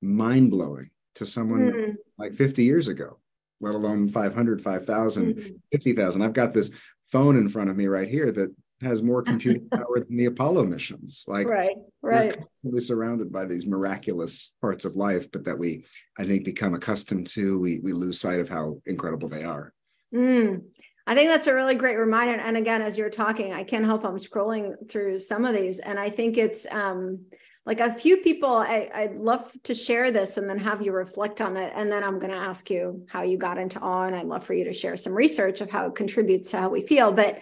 [0.01, 3.19] mind blowing to someone Mm, like 50 years ago,
[3.61, 5.59] let alone 500, 5,000, mm.
[5.71, 6.21] 50,000.
[6.21, 6.71] I've got this
[7.07, 10.65] phone in front of me right here that has more computing power than the Apollo
[10.65, 11.25] missions.
[11.27, 12.37] Like, Right, right.
[12.37, 15.85] we're constantly surrounded by these miraculous parts of life, but that we,
[16.17, 17.59] I think, become accustomed to.
[17.59, 19.73] We we lose sight of how incredible they are.
[20.13, 20.63] Mm.
[21.05, 22.35] I think that's a really great reminder.
[22.35, 25.99] And again, as you're talking, I can't help I'm scrolling through some of these, and
[25.99, 27.25] I think it's um,
[27.65, 28.49] like a few people.
[28.49, 32.03] I, I'd love to share this and then have you reflect on it, and then
[32.03, 34.63] I'm going to ask you how you got into awe, and I'd love for you
[34.65, 37.11] to share some research of how it contributes to how we feel.
[37.11, 37.41] But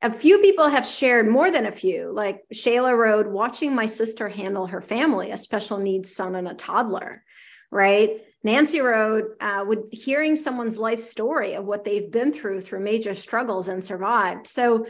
[0.00, 2.12] a few people have shared more than a few.
[2.12, 6.54] Like Shayla Road, watching my sister handle her family, a special needs son and a
[6.54, 7.24] toddler,
[7.70, 8.22] right?
[8.44, 13.14] Nancy Road, uh, would hearing someone's life story of what they've been through through major
[13.14, 14.46] struggles and survived.
[14.46, 14.86] So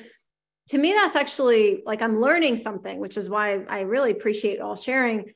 [0.69, 4.77] to me, that's actually like I'm learning something, which is why I really appreciate all
[4.77, 5.33] sharing.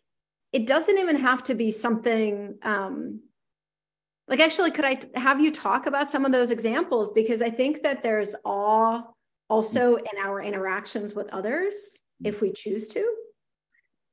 [0.52, 3.20] It doesn't even have to be something um,
[4.28, 7.14] like actually, could I have you talk about some of those examples?
[7.14, 9.02] Because I think that there's awe
[9.52, 11.74] also in our interactions with others
[12.24, 13.04] if we choose to.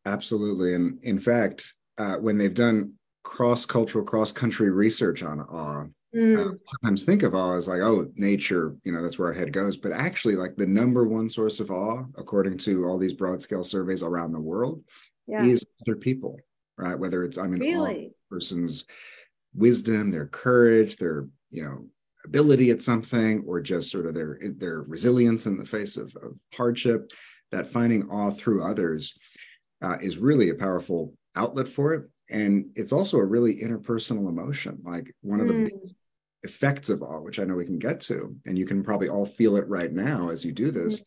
[0.06, 6.58] Absolutely, and in fact, uh, when they've done cross-cultural, cross-country research on awe, Mm, uh,
[6.65, 9.78] sometimes think of awe as like, oh, nature, you know, that's where our head goes.
[9.78, 13.63] But actually, like the number one source of awe, according to all these broad scale
[13.63, 14.84] surveys around the world,
[15.28, 15.45] yeah.
[15.45, 16.39] is other people,
[16.80, 16.97] right?
[16.97, 18.06] Whether it's awe of Really?
[18.08, 18.86] a person's
[19.54, 21.86] wisdom, their courage, their, you know,
[22.25, 26.38] ability at something, or just sort of their their resilience in the face of, of
[26.53, 27.12] hardship,
[27.51, 29.17] that finding awe through others
[29.82, 32.03] uh, is really a powerful outlet for it.
[32.29, 34.79] And it's also a really interpersonal emotion.
[34.84, 35.95] Like one of the Mm,
[36.43, 39.25] effects of awe, which I know we can get to, and you can probably all
[39.25, 41.01] feel it right now as you do this,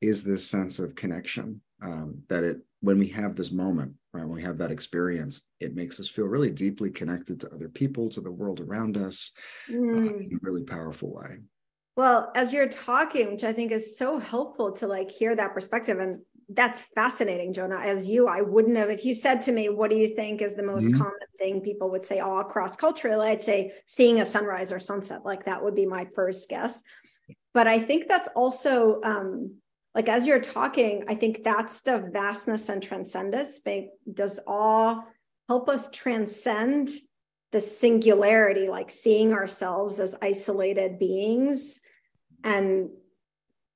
[0.00, 1.60] is this sense of connection.
[1.80, 5.74] Um, that it, when we have this moment, right, when we have that experience, it
[5.74, 9.32] makes us feel really deeply connected to other people, to the world around us,
[9.68, 10.30] uh, mm.
[10.30, 11.38] in a really powerful way.
[11.96, 15.98] Well, as you're talking, which I think is so helpful to like hear that perspective,
[15.98, 17.80] and that's fascinating, Jonah.
[17.80, 20.54] As you, I wouldn't have, if you said to me, what do you think is
[20.54, 20.98] the most mm-hmm.
[20.98, 23.28] common thing people would say all across culturally?
[23.28, 25.24] I'd say seeing a sunrise or sunset.
[25.24, 26.82] Like that would be my first guess.
[27.52, 29.56] But I think that's also, um,
[29.94, 33.60] like as you're talking, I think that's the vastness and transcendence.
[34.12, 35.02] Does awe
[35.48, 36.90] help us transcend
[37.52, 41.80] the singularity, like seeing ourselves as isolated beings
[42.44, 42.90] and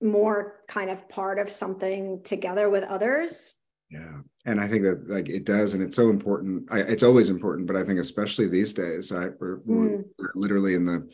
[0.03, 3.55] more kind of part of something together with others
[3.91, 7.29] yeah and i think that like it does and it's so important I, it's always
[7.29, 10.05] important but i think especially these days I, we're, mm.
[10.19, 11.09] we're literally in the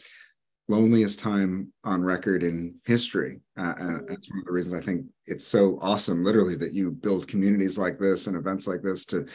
[0.68, 3.40] loneliest time on record in history.
[3.56, 6.90] Uh, uh, that's one of the reasons i think it's so awesome literally that you
[6.90, 9.26] build communities like this and events like this to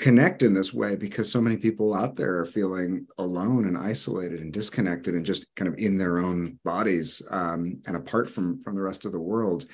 [0.00, 4.40] connect in this way because so many people out there are feeling alone and isolated
[4.40, 8.74] and disconnected and just kind of in their own bodies um, and apart from from
[8.74, 9.66] the rest of the world.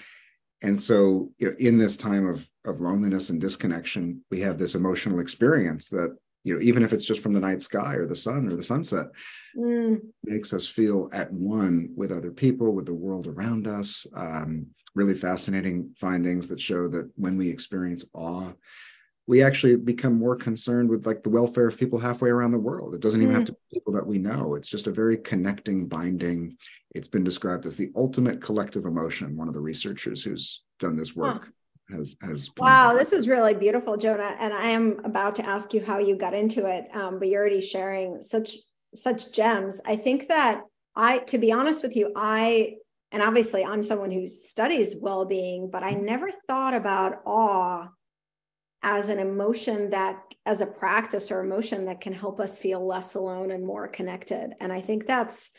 [0.62, 4.74] And so you know, in this time of of loneliness and disconnection we have this
[4.74, 8.14] emotional experience that you know even if it's just from the night sky or the
[8.14, 9.06] sun or the sunset
[9.56, 9.98] mm.
[10.24, 15.14] makes us feel at one with other people with the world around us um, really
[15.14, 18.52] fascinating findings that show that when we experience awe
[19.28, 22.94] we actually become more concerned with like the welfare of people halfway around the world.
[22.94, 23.38] It doesn't even mm.
[23.38, 24.54] have to be people that we know.
[24.54, 26.56] It's just a very connecting, binding.
[26.94, 29.36] It's been described as the ultimate collective emotion.
[29.36, 31.50] One of the researchers who's done this work huh.
[31.90, 32.50] Has has.
[32.56, 34.36] Wow, this is really beautiful, Jonah.
[34.38, 37.40] And I am about to ask you how you got into it, um, but you're
[37.40, 38.56] already sharing such
[38.94, 39.80] such gems.
[39.84, 40.62] I think that
[40.94, 42.74] I, to be honest with you, I
[43.12, 46.02] and obviously I'm someone who studies well-being, but I mm.
[46.02, 47.88] never thought about awe
[48.82, 53.14] as an emotion that as a practice or emotion that can help us feel less
[53.14, 55.50] alone and more connected and i think that's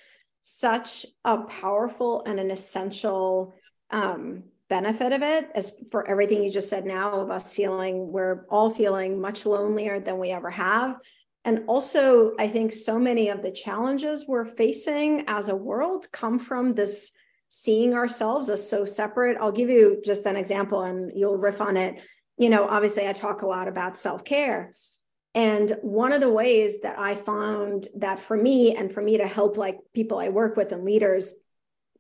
[0.44, 3.54] such a powerful and an essential
[3.92, 8.46] um, benefit of it as for everything you just said now of us feeling we're
[8.50, 10.98] all feeling much lonelier than we ever have.
[11.46, 16.40] And also i think so many of the challenges we're facing as a world come
[16.40, 17.12] from this
[17.50, 19.38] seeing ourselves as so separate.
[19.40, 22.02] I'll give you just an example and you'll riff on it.
[22.38, 24.74] You know, obviously I talk a lot about self care.
[25.34, 29.28] And one of the ways that I found that for me and for me to
[29.28, 31.34] help like people I work with and leaders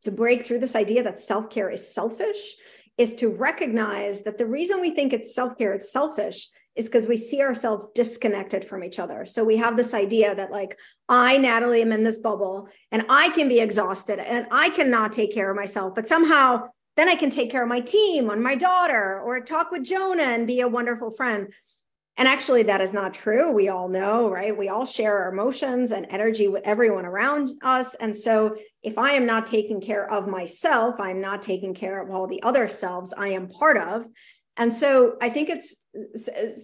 [0.02, 2.56] to break through this idea that self care is selfish
[2.98, 7.08] is to recognize that the reason we think it's self care, it's selfish, is because
[7.08, 9.26] we see ourselves disconnected from each other.
[9.26, 10.78] So we have this idea that, like,
[11.10, 15.34] I, Nataly, am in this bubble and I can be exhausted and I cannot take
[15.34, 18.56] care of myself, but somehow then I can take care of my team and my
[18.56, 21.54] daughter or talk with Jonah and be a wonderful friend.
[22.18, 23.52] And actually, that is not true.
[23.52, 24.58] We all know, right?
[24.58, 27.94] We all share our emotions and energy with everyone around us.
[27.96, 32.10] And so, if I am not taking care of myself, I'm not taking care of
[32.10, 34.08] all the other selves I am part of.
[34.58, 35.76] And so, I think it's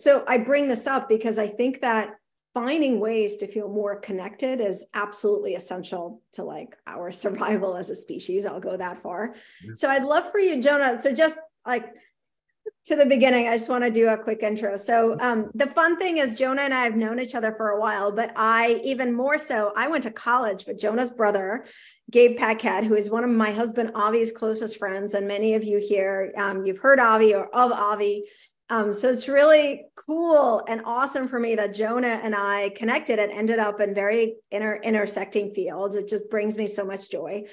[0.01, 2.15] so I bring this up because I think that
[2.53, 7.95] finding ways to feel more connected is absolutely essential to like our survival as a
[7.95, 8.45] species.
[8.45, 9.35] I'll go that far.
[9.63, 9.71] Yeah.
[9.75, 11.01] So I'd love for you, Jonah.
[11.01, 11.85] So just like
[12.85, 14.75] to the beginning, I just want to do a quick intro.
[14.75, 17.79] So um, the fun thing is Jonah and I have known each other for a
[17.79, 21.65] while, but I even more so, I went to college with Jonah's brother,
[22.11, 25.13] Gabe Paquette, who is one of my husband Avi's closest friends.
[25.13, 28.25] And many of you here, um, you've heard Avi or of Avi.
[28.69, 33.31] Um, so it's really cool and awesome for me that Jonah and I connected and
[33.31, 35.95] ended up in very inter- intersecting fields.
[35.95, 37.43] It just brings me so much joy.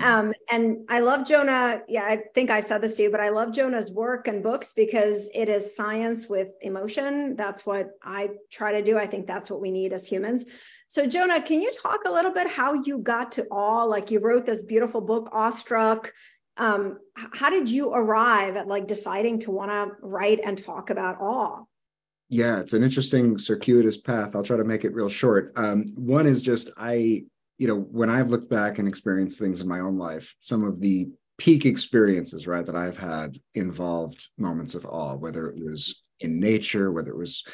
[0.00, 1.82] Um, and I love Jonah.
[1.86, 4.72] Yeah, I think I said this to you, but I love Jonah's work and books
[4.72, 7.36] because it is science with emotion.
[7.36, 8.96] That's what I try to do.
[8.96, 10.46] I think that's what we need as humans.
[10.86, 13.84] So, Jonah, can you talk a little bit how you got to awe?
[13.84, 16.12] Like you wrote this beautiful book, Awestruck
[16.56, 21.20] um, how did you arrive at like deciding to want to write and talk about
[21.20, 21.64] awe
[22.28, 24.34] yeah it's an interesting circuitous path.
[24.34, 25.52] I'll try to make it real short.
[25.56, 27.24] Um, one is just i
[27.62, 30.80] you know when i've looked back and experienced things in my own life some of
[30.80, 36.40] the peak experiences right that i've had involved moments of awe whether it was in
[36.40, 37.44] nature whether it was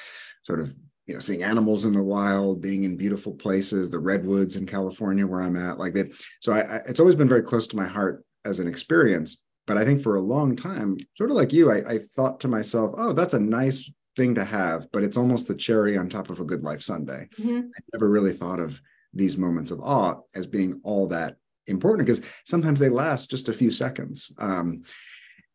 [0.44, 0.74] sort of
[1.06, 5.26] you know seeing animals in the wild being in beautiful places the redwoods in california
[5.26, 6.10] where i'm at like that.
[6.40, 9.42] So I, I, it's always been very close to my heart as an experience.
[9.66, 12.48] But I think for a long time, sort of like you, I, I thought to
[12.48, 16.30] myself, oh, that's a nice thing to have, but it's almost the cherry on top
[16.30, 17.28] of a good life sundae.
[17.38, 17.58] Mm-hmm.
[17.58, 18.80] I never really thought of
[19.12, 21.36] these moments of awe as being all that
[21.66, 24.32] important because sometimes they last just a few seconds.
[24.38, 24.82] Um,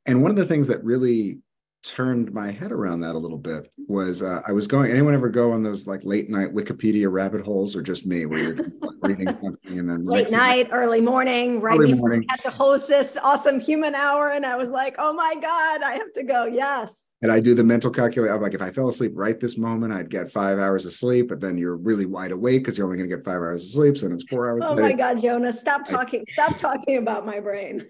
[0.05, 1.39] and one of the things that really
[1.83, 4.89] turned my head around that a little bit was uh, I was going.
[4.89, 8.39] Anyone ever go on those like late night Wikipedia rabbit holes, or just me, where
[8.39, 8.57] you're
[9.01, 12.25] reading something and then late night, early morning, right early before morning.
[12.29, 15.83] I had to host this awesome human hour, and I was like, oh my god,
[15.83, 16.45] I have to go.
[16.45, 17.07] Yes.
[17.21, 18.35] And I do the mental calculation.
[18.35, 21.29] I'm like, if I fell asleep right this moment, I'd get five hours of sleep.
[21.29, 23.69] But then you're really wide awake because you're only going to get five hours of
[23.69, 24.63] sleep, so it's four hours.
[24.65, 26.23] Oh my god, Jonah, stop talking!
[26.29, 27.85] Stop talking about my brain.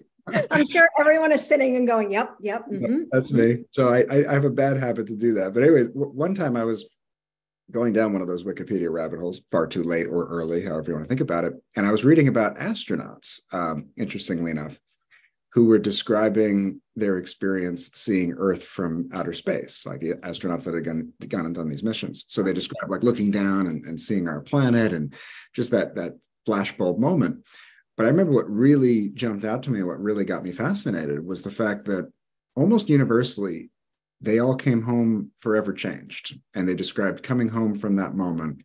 [0.50, 3.02] I'm sure everyone is sitting and going, "Yep, yep." Mm-hmm.
[3.12, 3.64] That's me.
[3.70, 5.52] So I, I have a bad habit to do that.
[5.52, 6.86] But anyways, one time I was
[7.70, 10.94] going down one of those Wikipedia rabbit holes, far too late or early, however you
[10.94, 13.40] want to think about it, and I was reading about astronauts.
[13.52, 14.78] Um, interestingly enough,
[15.52, 20.84] who were describing their experience seeing Earth from outer space, like the astronauts that had
[20.84, 22.24] gone, gone and done these missions.
[22.28, 25.14] So they described like looking down and, and seeing our planet and
[25.52, 26.14] just that that
[26.46, 27.46] flashbulb moment.
[27.96, 31.42] But I remember what really jumped out to me, what really got me fascinated was
[31.42, 32.10] the fact that
[32.56, 33.70] almost universally,
[34.20, 36.38] they all came home forever changed.
[36.54, 38.62] And they described coming home from that moment.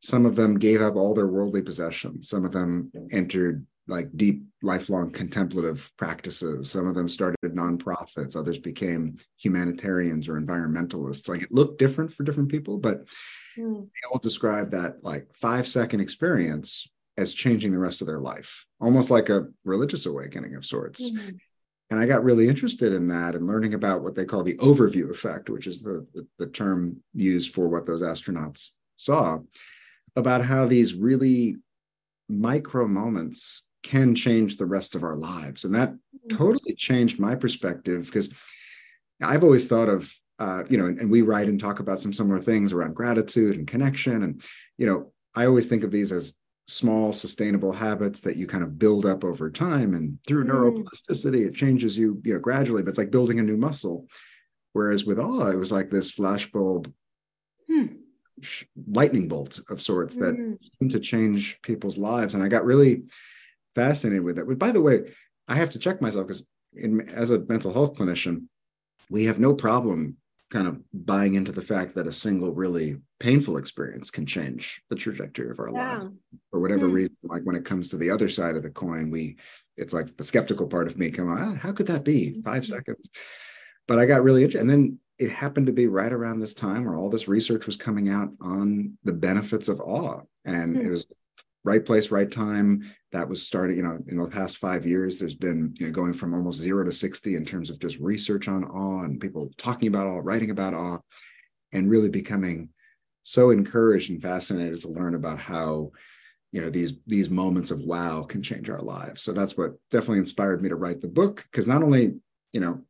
[0.00, 2.28] Some of them gave up all their worldly possessions.
[2.28, 6.70] Some of them entered like deep, lifelong contemplative practices.
[6.70, 8.34] Some of them started nonprofits.
[8.34, 11.28] Others became humanitarians or environmentalists.
[11.28, 13.06] Like it looked different for different people, but
[13.58, 13.82] mm.
[13.82, 18.66] they all described that like five second experience as changing the rest of their life,
[18.80, 21.10] almost like a religious awakening of sorts.
[21.10, 21.36] Mm-hmm.
[21.90, 25.10] And I got really interested in that and learning about what they call the overview
[25.10, 29.38] effect, which is the, the, the term used for what those astronauts saw,
[30.16, 31.56] about how these really
[32.28, 35.64] micro moments can change the rest of our lives.
[35.64, 36.36] And that mm-hmm.
[36.36, 38.32] totally changed my perspective because
[39.22, 42.12] I've always thought of, uh, you know, and, and, we write and talk about some
[42.12, 44.24] similar things around gratitude and connection.
[44.24, 44.42] And,
[44.78, 46.34] you know, I always think of these as
[46.66, 50.50] small sustainable habits that you kind of build up over time and through mm.
[50.50, 54.06] neuroplasticity it changes you you know gradually but it's like building a new muscle
[54.72, 56.90] whereas with awe it was like this flashbulb
[57.68, 57.86] hmm.
[58.86, 60.56] lightning bolt of sorts that mm.
[60.78, 63.02] seemed to change people's lives and i got really
[63.74, 65.00] fascinated with it but by the way
[65.48, 66.46] i have to check myself because
[67.12, 68.46] as a mental health clinician
[69.10, 70.16] we have no problem
[70.54, 74.94] kind of buying into the fact that a single really painful experience can change the
[74.94, 75.94] trajectory of our yeah.
[75.94, 76.06] lives
[76.52, 76.94] for whatever mm-hmm.
[76.94, 79.36] reason like when it comes to the other side of the coin we
[79.76, 82.62] it's like the skeptical part of me come on ah, how could that be 5
[82.62, 82.72] mm-hmm.
[82.72, 83.10] seconds
[83.88, 86.84] but i got really interested and then it happened to be right around this time
[86.84, 90.86] where all this research was coming out on the benefits of awe and mm-hmm.
[90.86, 91.06] it was
[91.64, 92.94] right place, right time.
[93.14, 96.14] That was starting, you know, in the past five years, there's been you know, going
[96.14, 99.88] from almost zero to 60 in terms of just research on awe and people talking
[99.88, 100.98] about awe, writing about awe,
[101.72, 102.68] and really becoming
[103.22, 105.92] so encouraged and fascinated to learn about how
[106.52, 110.18] you know these these moments of wow can change our lives so that's what definitely
[110.18, 112.14] inspired me to write the book because not only
[112.52, 112.80] you know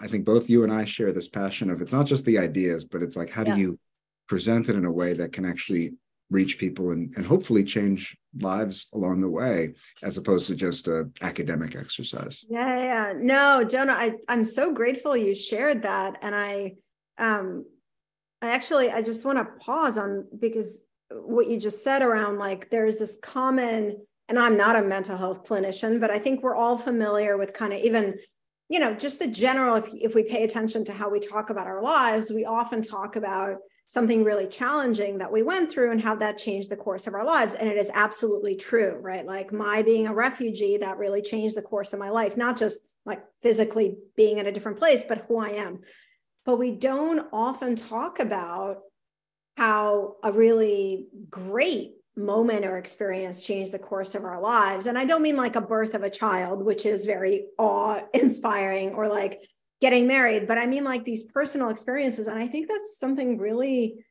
[0.00, 2.84] i think both you and i share this passion of it's not just the ideas
[2.84, 3.54] but it's like how yes.
[3.54, 3.78] do you
[4.28, 5.94] present it in a way that can actually
[6.30, 11.10] reach people and, and hopefully change lives along the way as opposed to just a
[11.22, 12.44] academic exercise.
[12.48, 16.18] Yeah yeah no jonah I, i'm so grateful you shared that.
[16.22, 16.74] And i
[17.18, 17.64] um
[18.40, 22.70] i actually i just want to pause on because what you just said around like
[22.70, 26.78] there's this common and i'm not a mental health clinician but i think we're all
[26.78, 28.14] familiar with kind of even
[28.68, 31.66] you know just the general if, if we pay attention to how we talk about
[31.66, 33.56] our lives we often talk about
[33.90, 37.24] something really challenging that we went through and how that changed the course of our
[37.24, 37.54] lives.
[37.54, 39.26] And it is absolutely true, right?
[39.26, 42.78] Like my being a refugee, that really changed the course of my life, not just
[43.04, 45.80] like physically being in a different place, but who I am.
[46.46, 48.78] But we don't often talk about
[49.56, 54.86] how a really great moment or experience changed the course of our lives.
[54.86, 58.94] And I don't mean like a birth of a child, which is very awe inspiring,
[58.94, 59.40] or like
[59.80, 62.26] getting married, but I mean like these personal experiences.
[62.26, 64.04] And I think that's something really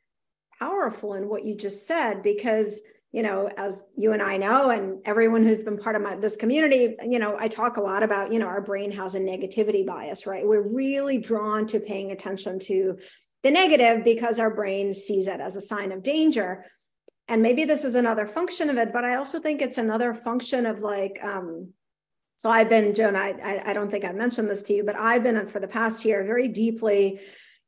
[0.59, 4.99] powerful in what you just said, because, you know, as you and I know, and
[5.05, 8.31] everyone who's been part of my, this community, you know, I talk a lot about,
[8.33, 10.45] you know, our brain has a negativity bias, right?
[10.45, 12.97] We're really drawn to paying attention to
[13.43, 16.65] the negative because our brain sees it as a sign of danger.
[17.27, 20.65] And maybe this is another function of it, but I also think it's another function
[20.65, 21.73] of like, um,
[22.39, 25.23] so I've been, Jonah, I, I don't think I mentioned this to you, but I've
[25.23, 27.19] been for the past year very deeply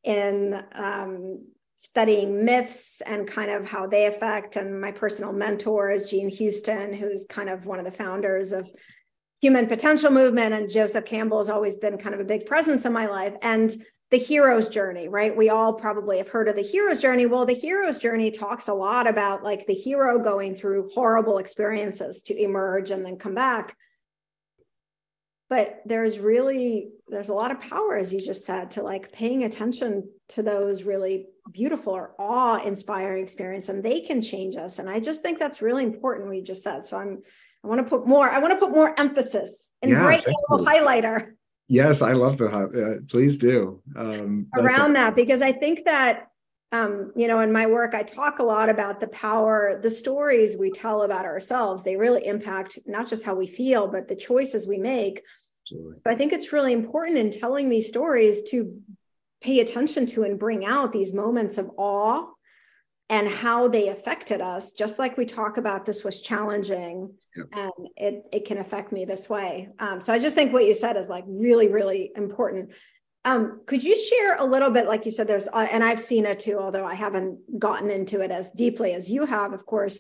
[0.02, 1.46] in um,
[1.76, 4.56] studying myths and kind of how they affect.
[4.56, 8.66] And my personal mentor is Jean Houston, who's kind of one of the founders of
[9.42, 10.54] human potential movement.
[10.54, 13.34] And Joseph Campbell has always been kind of a big presence in my life.
[13.42, 13.76] And
[14.10, 15.36] the hero's journey, right?
[15.36, 17.26] We all probably have heard of the hero's journey.
[17.26, 22.22] Well, the hero's journey talks a lot about like the hero going through horrible experiences
[22.28, 23.76] to emerge and then come back
[25.52, 29.44] but there's really there's a lot of power as you just said to like paying
[29.44, 34.80] attention to those really beautiful or awe inspiring experience and they can change us.
[34.80, 36.86] And i just think that's really important what you just said.
[36.86, 37.22] So i'm
[37.64, 40.64] i want to put more i want to put more emphasis in yeah, bright yellow
[40.64, 41.34] highlighter.
[41.68, 43.84] Yes i love the uh, please do.
[43.98, 46.31] Um, around a- that because i think that
[46.72, 50.58] um, you know, in my work, I talk a lot about the power, the stories
[50.58, 51.84] we tell about ourselves.
[51.84, 55.22] They really impact not just how we feel, but the choices we make.
[55.66, 55.98] Absolutely.
[55.98, 58.82] So I think it's really important in telling these stories to
[59.42, 62.26] pay attention to and bring out these moments of awe
[63.10, 67.48] and how they affected us just like we talk about this was challenging yep.
[67.52, 70.74] and it, it can affect me this way um, so i just think what you
[70.74, 72.72] said is like really really important
[73.24, 76.26] um, could you share a little bit, like you said, there's, uh, and I've seen
[76.26, 80.00] it too, although I haven't gotten into it as deeply as you have, of course.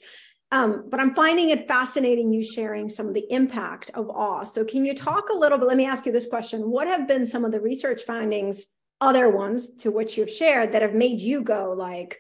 [0.51, 4.43] Um, but I'm finding it fascinating you sharing some of the impact of awe.
[4.43, 5.67] So, can you talk a little bit?
[5.67, 8.65] Let me ask you this question What have been some of the research findings,
[8.99, 12.19] other ones to which you've shared, that have made you go, like,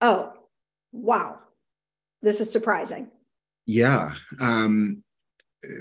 [0.00, 0.32] oh,
[0.92, 1.40] wow,
[2.20, 3.08] this is surprising?
[3.66, 4.14] Yeah.
[4.38, 5.02] Um,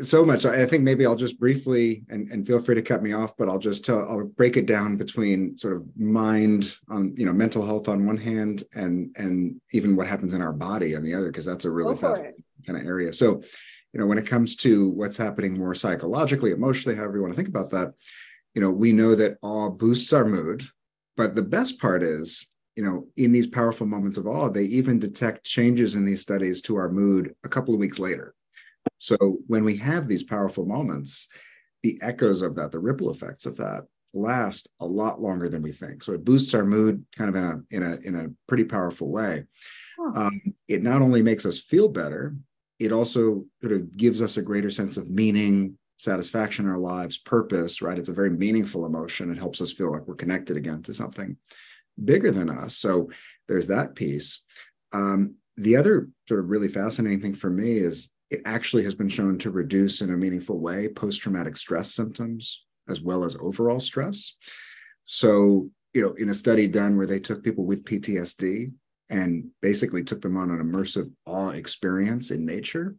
[0.01, 0.45] so much.
[0.45, 3.49] I think maybe I'll just briefly and, and feel free to cut me off, but
[3.49, 7.65] I'll just tell I'll break it down between sort of mind on you know mental
[7.65, 11.27] health on one hand and and even what happens in our body on the other
[11.27, 11.95] because that's a really
[12.65, 13.11] kind of area.
[13.11, 13.41] So,
[13.93, 17.37] you know, when it comes to what's happening more psychologically, emotionally, however you want to
[17.37, 17.93] think about that,
[18.53, 20.63] you know, we know that awe boosts our mood,
[21.17, 24.97] but the best part is you know, in these powerful moments of awe, they even
[24.97, 28.33] detect changes in these studies to our mood a couple of weeks later.
[29.01, 31.27] So when we have these powerful moments,
[31.81, 35.71] the echoes of that, the ripple effects of that last a lot longer than we
[35.71, 36.03] think.
[36.03, 39.09] So it boosts our mood kind of in a in a in a pretty powerful
[39.09, 39.45] way.
[40.15, 42.35] Um, it not only makes us feel better,
[42.77, 47.17] it also sort of gives us a greater sense of meaning, satisfaction in our lives,
[47.17, 47.97] purpose, right?
[47.97, 49.31] It's a very meaningful emotion.
[49.31, 51.37] It helps us feel like we're connected again to something
[52.05, 52.77] bigger than us.
[52.77, 53.09] So
[53.47, 54.43] there's that piece.
[54.93, 59.09] Um, the other sort of really fascinating thing for me is it actually has been
[59.09, 63.79] shown to reduce in a meaningful way post traumatic stress symptoms as well as overall
[63.79, 64.33] stress.
[65.03, 68.71] So, you know, in a study done where they took people with PTSD
[69.09, 72.95] and basically took them on an immersive awe experience in nature,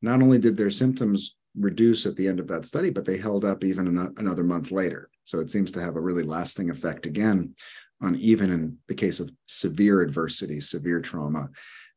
[0.00, 3.44] not only did their symptoms reduce at the end of that study, but they held
[3.44, 5.10] up even an- another month later.
[5.24, 7.54] So it seems to have a really lasting effect again
[8.00, 11.50] on even in the case of severe adversity, severe trauma,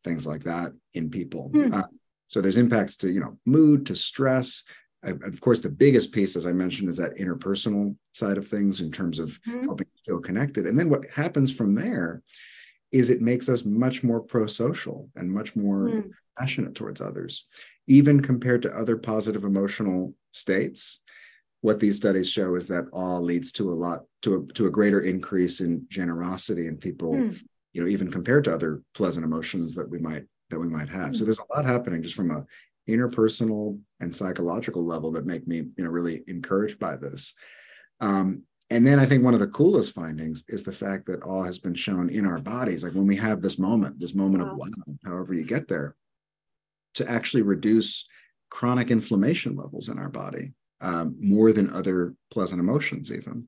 [0.03, 1.49] things like that in people.
[1.49, 1.73] Hmm.
[1.73, 1.83] Uh,
[2.27, 4.63] so there's impacts to you know mood, to stress.
[5.03, 8.81] I, of course, the biggest piece, as I mentioned, is that interpersonal side of things
[8.81, 9.65] in terms of mm-hmm.
[9.65, 10.65] helping feel connected.
[10.65, 12.23] And then what happens from there
[12.91, 16.09] is it makes us much more pro-social and much more mm.
[16.37, 17.45] passionate towards others,
[17.87, 21.01] even compared to other positive emotional states.
[21.61, 24.71] What these studies show is that awe leads to a lot to a to a
[24.71, 27.39] greater increase in generosity in people, mm.
[27.73, 31.15] you know, even compared to other pleasant emotions that we might that we might have.
[31.15, 31.25] So hmm.
[31.25, 32.45] there's a lot happening just from a
[32.89, 37.33] interpersonal and psychological level that make me, you know, really encouraged by this.
[37.99, 41.43] Um, and then I think one of the coolest findings is the fact that awe
[41.43, 42.83] has been shown in our bodies.
[42.83, 44.51] Like when we have this moment, this moment wow.
[44.51, 44.67] of wow,
[45.05, 45.95] however you get there,
[46.95, 48.05] to actually reduce
[48.49, 53.47] chronic inflammation levels in our body um, more than other pleasant emotions, even.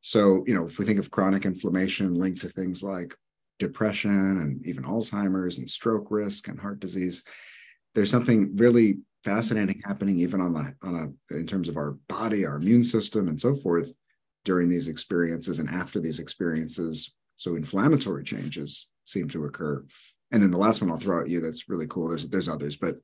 [0.00, 3.14] So, you know, if we think of chronic inflammation linked to things like
[3.58, 7.22] depression and even Alzheimer's and stroke risk and heart disease.
[7.94, 12.44] There's something really fascinating happening even on the on a in terms of our body,
[12.44, 13.88] our immune system, and so forth
[14.44, 17.14] during these experiences and after these experiences.
[17.36, 19.84] So inflammatory changes seem to occur.
[20.30, 22.08] And then the last one I'll throw at you that's really cool.
[22.08, 22.96] There's there's others, but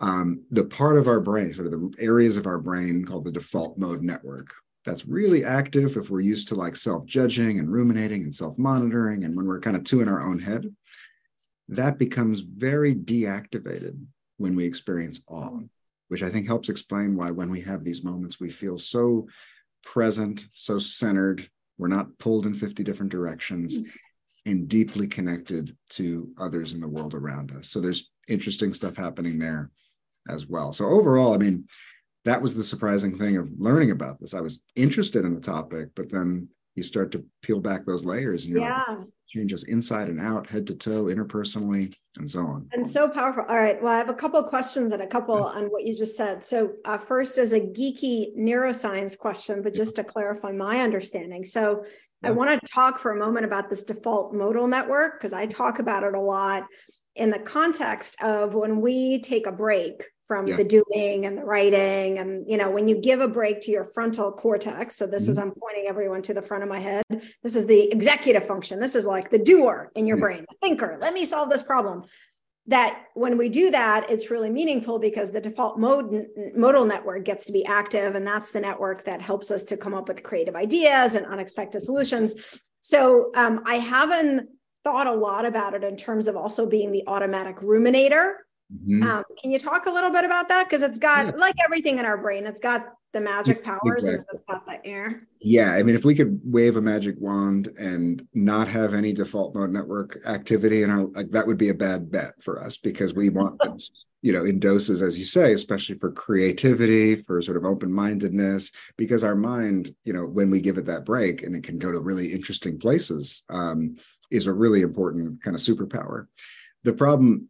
[0.00, 3.32] um, the part of our brain, sort of the areas of our brain called the
[3.32, 4.52] default mode network,
[4.84, 9.46] that's really active if we're used to like self-judging and ruminating and self-monitoring and when
[9.46, 10.66] we're kind of too in our own head
[11.68, 13.98] that becomes very deactivated
[14.36, 15.58] when we experience awe
[16.08, 19.26] which i think helps explain why when we have these moments we feel so
[19.82, 23.90] present so centered we're not pulled in 50 different directions mm.
[24.46, 29.38] and deeply connected to others in the world around us so there's interesting stuff happening
[29.38, 29.70] there
[30.28, 31.66] as well so overall i mean
[32.24, 34.34] that was the surprising thing of learning about this.
[34.34, 38.44] I was interested in the topic, but then you start to peel back those layers
[38.44, 38.82] and you're yeah.
[38.88, 42.68] like, changes inside and out, head to toe, interpersonally, and so on.
[42.72, 43.44] And so powerful.
[43.48, 43.80] All right.
[43.82, 45.58] Well, I have a couple of questions and a couple yeah.
[45.58, 46.44] on what you just said.
[46.44, 51.44] So, uh, first is a geeky neuroscience question, but just to clarify my understanding.
[51.44, 51.84] So,
[52.22, 52.28] yeah.
[52.28, 55.78] I want to talk for a moment about this default modal network because I talk
[55.78, 56.64] about it a lot
[57.16, 60.56] in the context of when we take a break from yeah.
[60.56, 63.84] the doing and the writing and you know when you give a break to your
[63.84, 65.32] frontal cortex so this mm-hmm.
[65.32, 67.02] is i'm pointing everyone to the front of my head
[67.42, 70.22] this is the executive function this is like the doer in your yeah.
[70.22, 72.02] brain the thinker let me solve this problem
[72.66, 77.44] that when we do that it's really meaningful because the default mode modal network gets
[77.44, 80.56] to be active and that's the network that helps us to come up with creative
[80.56, 84.48] ideas and unexpected solutions so um, i haven't
[84.84, 88.34] thought a lot about it in terms of also being the automatic ruminator
[88.74, 89.02] Mm-hmm.
[89.02, 90.68] Um, can you talk a little bit about that?
[90.68, 91.32] Because it's got, yeah.
[91.36, 94.40] like everything in our brain, it's got the magic powers exactly.
[94.48, 95.26] and got air.
[95.40, 95.72] Yeah.
[95.72, 99.70] I mean, if we could wave a magic wand and not have any default mode
[99.70, 103.28] network activity in our, like that would be a bad bet for us because we
[103.28, 103.90] want this,
[104.22, 108.72] you know, in doses, as you say, especially for creativity, for sort of open mindedness,
[108.96, 111.92] because our mind, you know, when we give it that break and it can go
[111.92, 113.96] to really interesting places, um,
[114.30, 116.26] is a really important kind of superpower.
[116.82, 117.48] The problem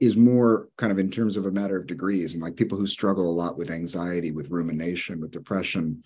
[0.00, 2.34] is more kind of in terms of a matter of degrees.
[2.34, 6.02] And like people who struggle a lot with anxiety with rumination with depression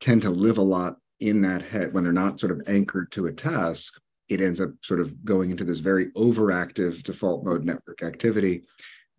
[0.00, 1.92] tend to live a lot in that head.
[1.92, 5.50] When they're not sort of anchored to a task it ends up sort of going
[5.50, 8.62] into this very overactive default mode network activity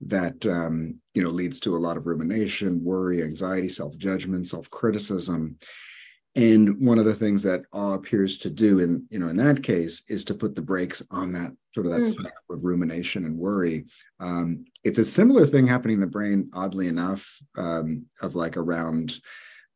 [0.01, 5.57] that um, you know leads to a lot of rumination worry anxiety self-judgment self-criticism
[6.36, 9.63] and one of the things that awe appears to do in you know in that
[9.63, 12.15] case is to put the brakes on that sort of that mm.
[12.15, 13.86] cycle of rumination and worry
[14.19, 19.19] um, it's a similar thing happening in the brain oddly enough um, of like around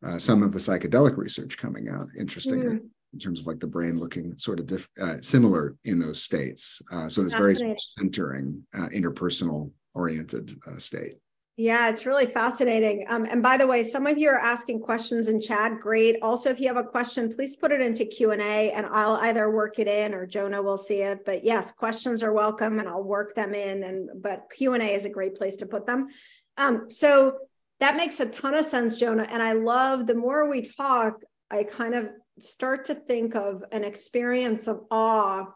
[0.05, 2.89] uh, some of the psychedelic research coming out interestingly mm.
[3.13, 6.81] in terms of like the brain looking sort of diff- uh, similar in those states
[6.91, 7.55] uh, so it's very
[7.97, 11.15] centering uh, interpersonal oriented uh, state
[11.59, 13.05] yeah, it's really fascinating.
[13.09, 15.81] Um, and by the way, some of you are asking questions in chat.
[15.81, 16.15] Great.
[16.21, 19.17] Also, if you have a question, please put it into Q and A, and I'll
[19.17, 21.25] either work it in or Jonah will see it.
[21.25, 23.83] But yes, questions are welcome, and I'll work them in.
[23.83, 26.07] And but Q and A is a great place to put them.
[26.55, 27.39] Um, so
[27.81, 29.27] that makes a ton of sense, Jonah.
[29.29, 32.07] And I love the more we talk, I kind of
[32.39, 35.47] start to think of an experience of awe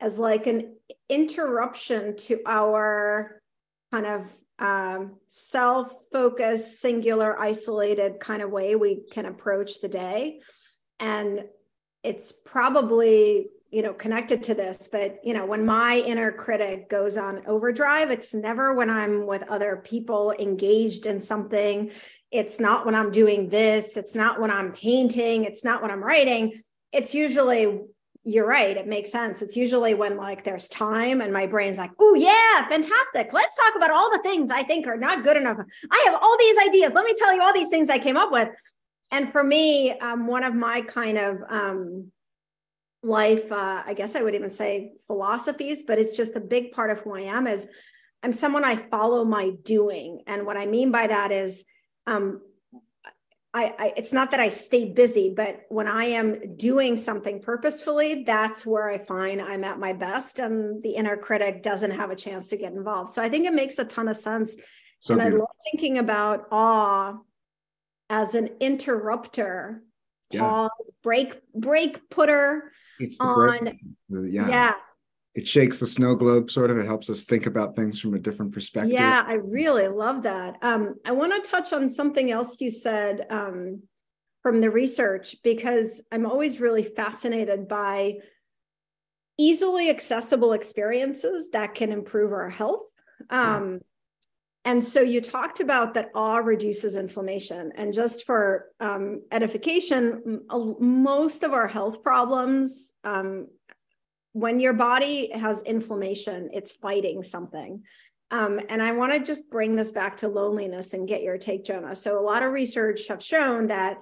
[0.00, 0.76] as like an
[1.10, 3.42] interruption to our
[3.92, 4.34] kind of
[4.64, 10.40] um, self-focused, singular, isolated kind of way we can approach the day.
[10.98, 11.44] And
[12.02, 17.18] it's probably you know connected to this but you know when my inner critic goes
[17.18, 21.90] on overdrive it's never when i'm with other people engaged in something.
[22.30, 23.96] It's not when i'm doing this.
[23.96, 25.44] It's not when i'm painting.
[25.44, 26.62] It's not when i'm writing.
[26.92, 27.80] It's usually
[28.24, 28.76] you're right.
[28.76, 29.42] It makes sense.
[29.42, 33.32] It's usually when like there's time and my brain's like, oh, yeah, fantastic.
[33.32, 35.58] Let's talk about all the things I think are not good enough.
[35.90, 36.92] I have all these ideas.
[36.94, 38.48] Let me tell you all these things I came up with.
[39.10, 42.10] And for me, um, one of my kind of um,
[43.02, 46.90] life, uh, I guess I would even say philosophies, but it's just a big part
[46.90, 47.68] of who I am is
[48.22, 50.22] I'm someone I follow my doing.
[50.26, 51.66] And what I mean by that is
[52.06, 52.40] um,
[53.54, 58.24] I, I, it's not that I stay busy, but when I am doing something purposefully,
[58.24, 62.16] that's where I find I'm at my best, and the inner critic doesn't have a
[62.16, 63.14] chance to get involved.
[63.14, 64.56] So I think it makes a ton of sense.
[64.98, 65.38] So and beautiful.
[65.38, 67.14] I love thinking about awe
[68.10, 69.84] as an interrupter,
[70.32, 70.40] yeah.
[70.40, 70.70] pause,
[71.04, 72.72] break, break putter
[73.20, 73.78] on.
[74.10, 74.48] Break, yeah.
[74.48, 74.72] yeah
[75.34, 76.78] it shakes the snow globe sort of.
[76.78, 78.92] It helps us think about things from a different perspective.
[78.92, 80.56] Yeah i really love that.
[80.62, 83.82] Um, i want to touch on something else you said um,
[84.42, 88.14] from the research because i'm always really fascinated by
[89.38, 92.82] easily accessible experiences that can improve our health.
[93.30, 93.80] Um,
[94.64, 97.72] and so you talked about that awe reduces inflammation.
[97.76, 100.42] And just for um, edification
[100.80, 103.48] most of our health problems um,
[104.34, 107.84] when your body has inflammation, it's fighting something.
[108.32, 111.64] Um, and I want to just bring this back to loneliness and get your take,
[111.64, 111.94] Jonah.
[111.94, 113.98] So, a lot of research have shown that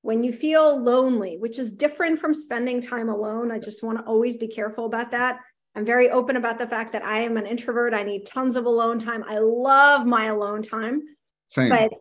[0.00, 4.04] when you feel lonely, which is different from spending time alone, I just want to
[4.04, 5.40] always be careful about that.
[5.74, 7.92] I'm very open about the fact that I am an introvert.
[7.92, 9.22] I need tons of alone time.
[9.28, 11.02] I love my alone time.
[11.48, 11.68] Same.
[11.68, 11.92] But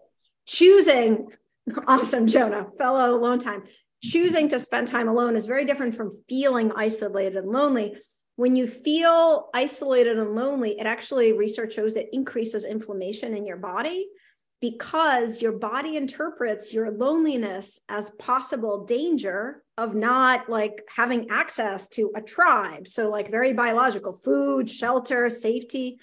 [0.46, 1.28] choosing,
[1.88, 3.64] awesome, Jonah, fellow alone time
[4.04, 7.96] choosing to spend time alone is very different from feeling isolated and lonely.
[8.36, 13.58] When you feel isolated and lonely, it actually, research shows it increases inflammation in your
[13.58, 14.08] body
[14.60, 22.12] because your body interprets your loneliness as possible danger of not like having access to
[22.16, 22.88] a tribe.
[22.88, 25.98] So, like very biological food, shelter, safety.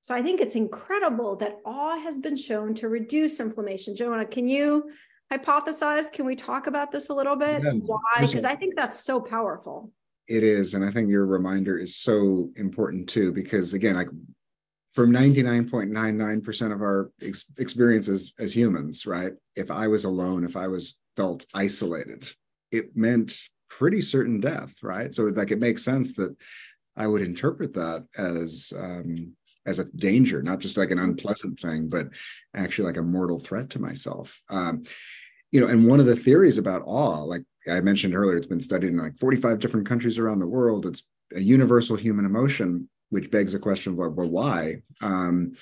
[0.00, 3.94] So, I think it's incredible that awe has been shown to reduce inflammation.
[3.94, 4.90] Jonah, can you
[5.32, 6.12] hypothesize.
[6.12, 7.62] Can we talk about this a little bit?
[7.62, 7.72] Yeah.
[7.72, 8.00] Why?
[8.20, 9.92] Because I think that's so powerful.
[10.28, 10.74] It is.
[10.74, 14.08] And I think your reminder is so important too, because again, like
[14.92, 19.32] from 99.99% of our ex- experiences as humans, right?
[19.56, 22.28] If I was alone, if I was felt isolated,
[22.72, 23.36] it meant
[23.68, 25.14] pretty certain death, right?
[25.14, 26.36] So like it makes sense that
[26.96, 29.32] I would interpret that as um,
[29.70, 32.08] as a danger, not just like an unpleasant thing, but
[32.54, 34.38] actually like a mortal threat to myself.
[34.50, 34.84] Um,
[35.52, 38.60] you know, and one of the theories about awe, like I mentioned earlier, it's been
[38.60, 40.86] studied in like 45 different countries around the world.
[40.86, 41.02] It's
[41.34, 44.82] a universal human emotion, which begs the question of like, well, why?
[45.00, 45.54] Um,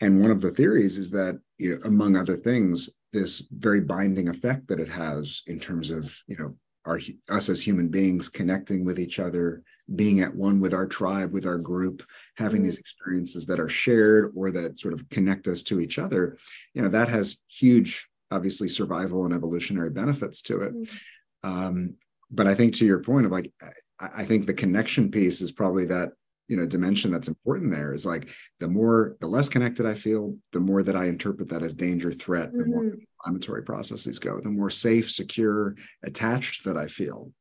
[0.00, 4.28] and one of the theories is that, you know, among other things, this very binding
[4.28, 6.54] effect that it has in terms of, you know,
[6.86, 7.00] our
[7.30, 9.62] us as human beings connecting with each other,
[9.94, 12.02] being at one with our tribe, with our group,
[12.36, 12.64] having mm-hmm.
[12.64, 16.38] these experiences that are shared or that sort of connect us to each other,
[16.72, 20.74] you know, that has huge, obviously, survival and evolutionary benefits to it.
[20.74, 21.50] Mm-hmm.
[21.50, 21.94] Um,
[22.30, 23.52] but I think to your point of like,
[24.00, 26.12] I, I think the connection piece is probably that
[26.48, 28.28] you know dimension that's important there is like
[28.60, 32.12] the more the less connected i feel the more that i interpret that as danger
[32.12, 32.70] threat the mm-hmm.
[32.70, 37.32] more inflammatory processes go the more safe secure attached that i feel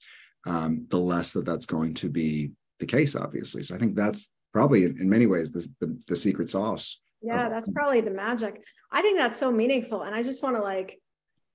[0.46, 3.64] um, the less that that's going to be the case obviously.
[3.64, 7.48] So i think that's probably in, in many ways the, the, the secret sauce yeah
[7.48, 8.64] that's probably the magic.
[8.92, 11.00] I think that's so meaningful and i just want to like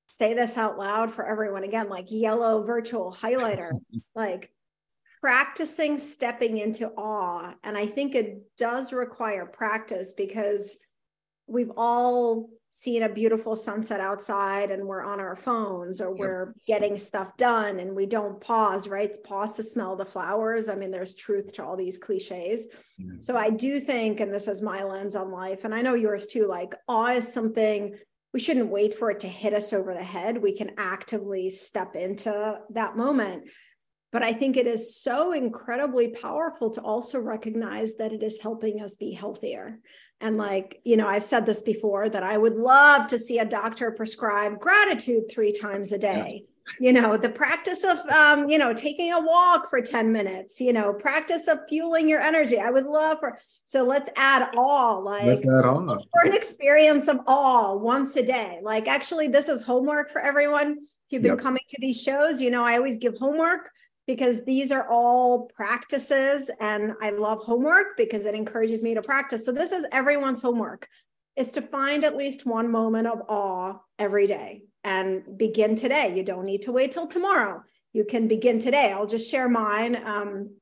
[0.09, 1.65] say this out loud for everyone.
[1.65, 3.73] Again like yellow virtual highlighter
[4.15, 4.51] like
[5.21, 10.79] practicing stepping into awe and i think it does require practice because
[11.49, 16.19] we've all seen a beautiful sunset outside and we're on our phones or yep.
[16.19, 19.17] we're getting stuff done and we don't pause, right?
[19.25, 20.69] Pause to smell the flowers.
[20.69, 22.69] I mean, there's truth to all these cliches.
[23.01, 23.21] Mm-hmm.
[23.21, 26.27] So I do think, and this is my lens on life, and I know yours
[26.27, 27.97] too, like awe is something
[28.33, 30.41] we shouldn't wait for it to hit us over the head.
[30.41, 33.49] We can actively step into that moment.
[34.11, 38.81] But I think it is so incredibly powerful to also recognize that it is helping
[38.81, 39.79] us be healthier.
[40.21, 43.45] And like, you know, I've said this before that I would love to see a
[43.45, 46.45] doctor prescribe gratitude three times a day.
[46.81, 50.73] You know, the practice of, um, you know, taking a walk for 10 minutes, you
[50.73, 52.59] know, practice of fueling your energy.
[52.59, 55.97] I would love for, so let's add all like let's add awe.
[56.13, 58.61] for an experience of all once a day.
[58.63, 60.73] Like, actually, this is homework for everyone.
[60.73, 61.39] If you've been yep.
[61.39, 63.71] coming to these shows, you know, I always give homework
[64.09, 69.45] because these are all practices and I love homework because it encourages me to practice.
[69.45, 70.89] So this is everyone's homework
[71.37, 76.17] is to find at least one moment of awe every day and begin today.
[76.17, 77.63] You don't need to wait till tomorrow.
[77.93, 78.93] You can begin today.
[78.93, 79.95] I'll just share mine.
[79.97, 80.57] Um,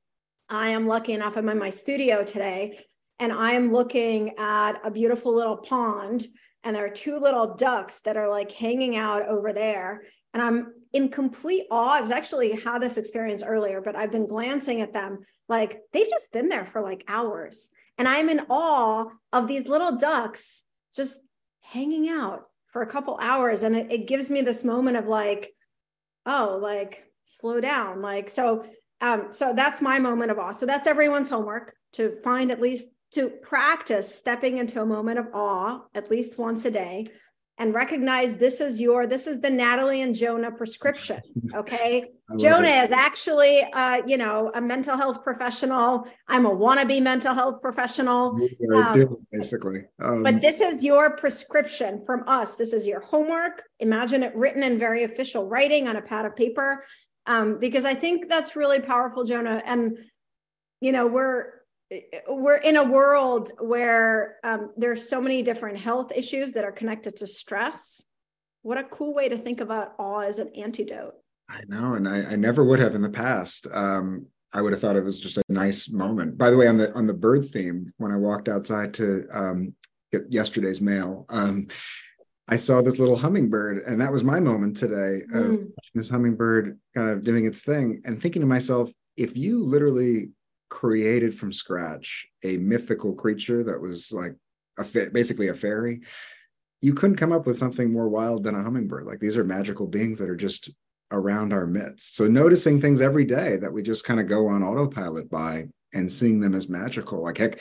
[0.49, 2.81] I am lucky enough, I'm in my studio today
[3.21, 6.27] and I am looking at a beautiful little pond
[6.65, 10.03] and there are two little ducks that are like hanging out over there.
[10.35, 11.99] And I'm in complete awe.
[11.99, 16.09] I was actually had this experience earlier, but I've been glancing at them like they've
[16.09, 17.69] just been there for like hours.
[17.99, 20.65] And I'm in awe of these little ducks
[20.95, 21.21] just
[21.63, 23.63] hanging out for a couple hours.
[23.63, 25.55] And it, it gives me this moment of like,
[26.27, 28.03] oh, like slow down.
[28.03, 28.65] Like, so,
[29.01, 30.53] um, so that's my moment of awe.
[30.53, 35.29] So that's everyone's homework to find at least to practice stepping into a moment of
[35.33, 37.07] awe at least once a day
[37.59, 41.21] and recognize this is your this is the nataly and jonah prescription
[41.55, 42.11] okay?
[42.39, 42.85] Jonah it.
[42.87, 46.07] is actually uh, you know a mental health professional.
[46.29, 48.39] I'm a wannabe mental health professional.
[48.75, 49.85] Um, basically.
[50.01, 52.57] Um, but this is your prescription from us.
[52.57, 53.63] This is your homework.
[53.79, 56.85] Imagine it written in very official writing on a pad of paper.
[57.29, 59.63] Um, because i think that's really powerful jonah.
[59.65, 59.99] And
[60.81, 61.56] you know we're
[62.29, 67.17] we're in a world where um, there's so many different health issues that are connected
[67.17, 68.03] to stress.
[68.63, 71.15] What a cool way to think about awe as an antidote.
[71.49, 73.69] I know, and I, I never would have in the past.
[73.73, 76.37] Um, I would have thought it was just a nice moment.
[76.37, 79.75] By the way, on the on the bird theme, when I walked outside to um,
[80.11, 81.69] get yesterday's mail, um,
[82.49, 85.71] I saw this little hummingbird, and that was my moment today of mm.
[85.95, 90.31] this hummingbird kind of doing its thing, and thinking to myself, if you literally
[90.69, 94.35] created from scratch a mythical creature that was like
[94.79, 96.01] a fa- basically a fairy
[96.83, 99.07] you couldn't come up with something more wild than a hummingbird.
[99.07, 100.71] Like these are magical beings that are just
[101.11, 102.17] around our midst.
[102.17, 106.11] So noticing things every day that we just kind of go on autopilot by and
[106.11, 107.61] seeing them as magical like heck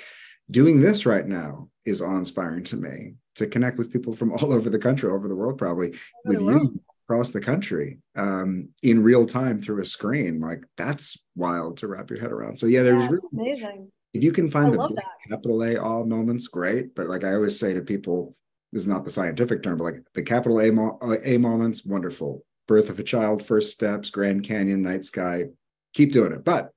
[0.51, 4.69] doing this right now is awe-inspiring to me to connect with people from all over
[4.69, 5.93] the country over the world probably
[6.25, 10.39] with you across the country um, in real time through a screen.
[10.39, 12.57] Like that's wild to wrap your head around.
[12.57, 13.91] So yeah, there's yeah, really, amazing.
[14.13, 16.95] If you can find I the capital A all moments, great.
[16.95, 18.35] But like I always say to people,
[18.71, 22.43] this is not the scientific term, but like the capital A, mo- A moments, wonderful.
[22.67, 25.45] Birth of a child, first steps, Grand Canyon, night sky,
[25.93, 26.43] keep doing it.
[26.43, 26.71] But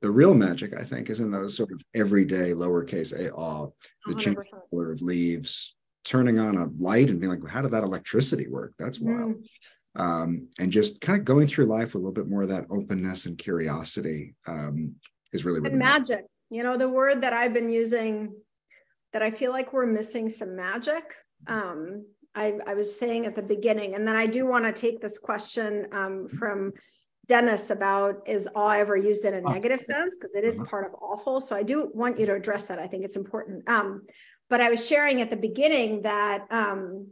[0.00, 3.70] the real magic, I think, is in those sort of everyday lowercase a awe,
[4.06, 4.36] the change
[4.70, 5.74] color of leaves,
[6.08, 8.72] turning on a light and being like, well, how did that electricity work?
[8.78, 9.36] That's wild.
[9.36, 9.44] Mm.
[9.96, 12.66] Um, and just kind of going through life with a little bit more of that
[12.70, 14.94] openness and curiosity um,
[15.32, 16.24] is really, and magic.
[16.50, 18.32] You know, the word that I've been using
[19.12, 21.14] that I feel like we're missing some magic.
[21.46, 25.02] Um, I, I was saying at the beginning, and then I do want to take
[25.02, 26.72] this question um, from
[27.26, 30.16] Dennis about is awe ever used in a oh, negative sense?
[30.16, 30.70] Because it is uh-huh.
[30.70, 31.40] part of awful.
[31.40, 32.78] So I do want you to address that.
[32.78, 33.68] I think it's important.
[33.68, 34.06] Um,
[34.48, 37.08] but I was sharing at the beginning that um,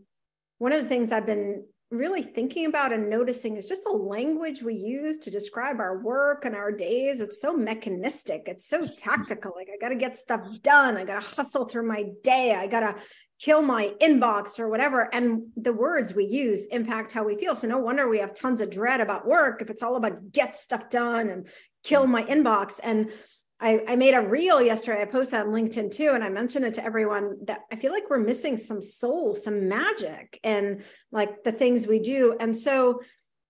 [0.59, 4.61] one of the things I've been really thinking about and noticing is just the language
[4.61, 7.21] we use to describe our work and our days.
[7.21, 9.53] It's so mechanistic, it's so tactical.
[9.55, 12.67] Like, I got to get stuff done, I got to hustle through my day, I
[12.67, 12.97] got to
[13.39, 15.09] kill my inbox or whatever.
[15.15, 17.55] And the words we use impact how we feel.
[17.55, 20.57] So, no wonder we have tons of dread about work if it's all about get
[20.57, 21.47] stuff done and
[21.85, 22.81] kill my inbox.
[22.83, 23.13] And
[23.59, 25.03] I, I made a reel yesterday.
[25.03, 28.11] I posted on LinkedIn too, and I mentioned it to everyone that I feel like
[28.11, 32.37] we're missing some soul, some magic, and like the things we do.
[32.39, 33.01] And so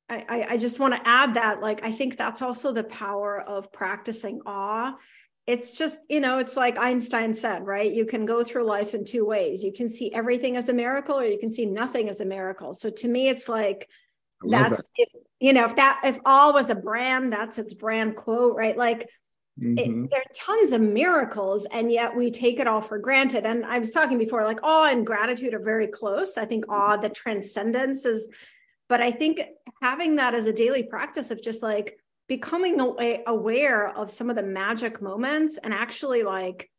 [0.09, 3.73] I, I just want to add that, like, I think that's also the power of
[3.73, 4.95] practicing awe.
[5.49, 7.91] It's just, you know, it's like Einstein said, right?
[7.93, 9.65] You can go through life in two ways.
[9.65, 12.75] You can see everything as a miracle, or you can see nothing as a miracle.
[12.75, 13.89] So to me, it's like
[14.43, 14.85] that's that.
[14.97, 15.09] if
[15.41, 18.77] you know, if that if all was a brand, that's its brand quote, right?
[18.77, 19.09] Like
[19.61, 19.79] Mm-hmm.
[19.79, 23.47] It, there are tons of miracles, and yet we take it all for granted.
[23.47, 26.37] And I was talking before, like awe and gratitude are very close.
[26.37, 28.29] I think awe, the transcendence is,
[28.89, 29.41] but I think
[29.83, 31.99] having that as a daily practice of just like
[32.29, 32.81] becoming
[33.27, 36.71] aware of some of the magic moments and actually like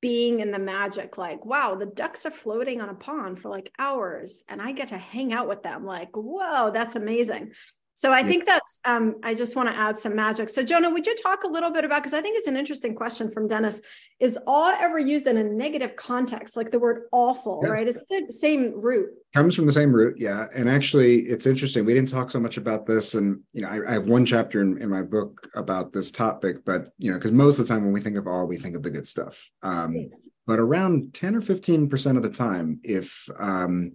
[0.00, 3.72] being in the magic like wow the ducks are floating on a pond for like
[3.78, 7.50] hours and i get to hang out with them like whoa that's amazing
[7.98, 10.50] so I think that's, um, I just want to add some magic.
[10.50, 12.94] So, Jonah, would you talk a little bit about, because I think it's an interesting
[12.94, 13.80] question from Dennis,
[14.20, 17.70] is awe ever used in a negative context, like the word awful, yeah.
[17.70, 17.88] right?
[17.88, 19.10] It's the same root.
[19.34, 20.46] Comes from the same root, yeah.
[20.56, 21.84] And actually, it's interesting.
[21.84, 23.14] We didn't talk so much about this.
[23.14, 26.64] And, you know, I, I have one chapter in, in, my book about this topic,
[26.64, 28.76] but, you know, because most of the time when we think of awe, we think
[28.76, 29.50] of the good stuff.
[29.64, 30.08] Um,
[30.46, 33.94] but around 10 or 15% of the time, if, um,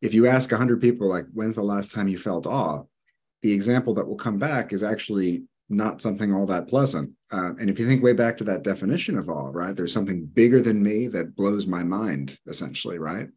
[0.00, 2.84] if you ask 100 people, like, when's the last time you felt awe?
[3.42, 7.10] The example that will come back is actually not something all that pleasant.
[7.30, 10.24] Uh, and if you think way back to that definition of awe, right, there's something
[10.24, 13.28] bigger than me that blows my mind, essentially, right?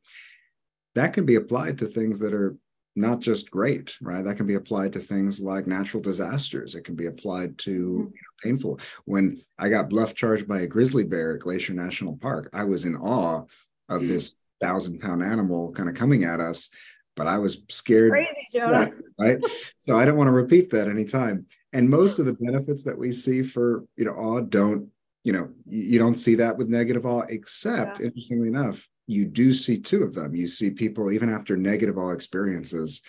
[0.95, 2.55] That can be applied to things that are
[2.95, 4.23] not just great, right?
[4.23, 6.75] That can be applied to things like natural disasters.
[6.75, 7.99] It can be applied to mm-hmm.
[7.99, 8.79] you know, painful.
[9.05, 12.85] When I got bluff charged by a grizzly bear at Glacier National Park, I was
[12.85, 13.43] in awe
[13.89, 14.07] of mm.
[14.07, 16.69] this thousand pound animal kind of coming at us
[17.15, 18.11] but I was scared.
[18.11, 18.91] Crazy, Jonah.
[19.19, 19.39] Right.
[19.77, 21.45] so I don't want to repeat that anytime.
[21.73, 24.89] And most of the benefits that we see for, you know, awe don't,
[25.23, 28.07] you know, you don't see that with negative awe, except yeah.
[28.07, 30.35] interestingly enough, you do see two of them.
[30.35, 33.01] You see people, even after negative awe experiences,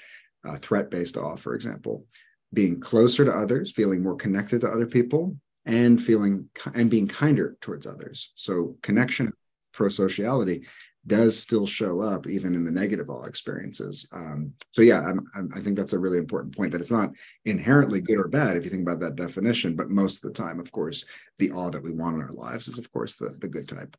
[0.45, 2.05] uh, threat based awe, for example,
[2.53, 7.57] being closer to others, feeling more connected to other people, and feeling and being kinder
[7.61, 8.33] towards others.
[8.35, 9.33] So connection,
[9.73, 10.67] pro sociality
[11.07, 14.09] does still show up even in the negative awe experiences.
[14.13, 17.13] Um, so yeah, I'm, I'm, i think that's a really important point that it's not
[17.45, 20.61] inherently good or bad if you think about that definition, but most of the time,
[20.61, 21.05] of course,
[21.39, 23.97] the awe that we want in our lives is, of course, the the good type.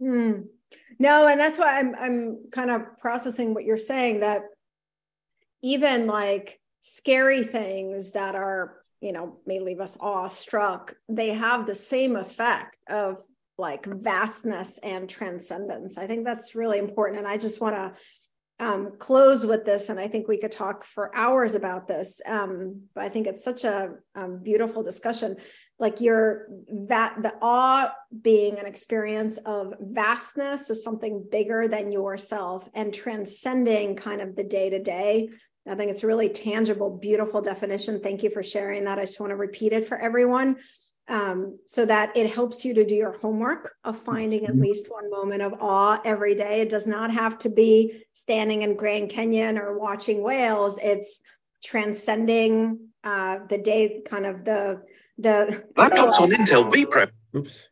[0.00, 0.42] Hmm.
[0.98, 4.42] No, and that's why I'm I'm kind of processing what you're saying that
[5.62, 11.74] even like scary things that are you know may leave us awestruck they have the
[11.74, 13.22] same effect of
[13.60, 15.98] like vastness and transcendence.
[15.98, 17.18] I think that's really important.
[17.18, 17.92] And I just want to
[18.60, 22.20] um, close with this, and I think we could talk for hours about this.
[22.26, 25.36] Um, but I think it's such a um, beautiful discussion.
[25.78, 26.46] Like your
[26.88, 27.90] that the awe
[28.20, 34.44] being an experience of vastness of something bigger than yourself and transcending kind of the
[34.44, 35.30] day to day.
[35.66, 38.00] I think it's a really tangible, beautiful definition.
[38.00, 38.98] Thank you for sharing that.
[38.98, 40.56] I just want to repeat it for everyone
[41.10, 44.62] um, so that it helps you to do your homework of finding at mm-hmm.
[44.62, 46.60] least one moment of awe every day.
[46.60, 50.78] It does not have to be standing in Grand Canyon or watching whales.
[50.80, 51.20] It's
[51.64, 54.82] transcending uh, the day, kind of the
[55.18, 57.10] the laptops on Intel vPro.
[57.36, 57.68] Oops.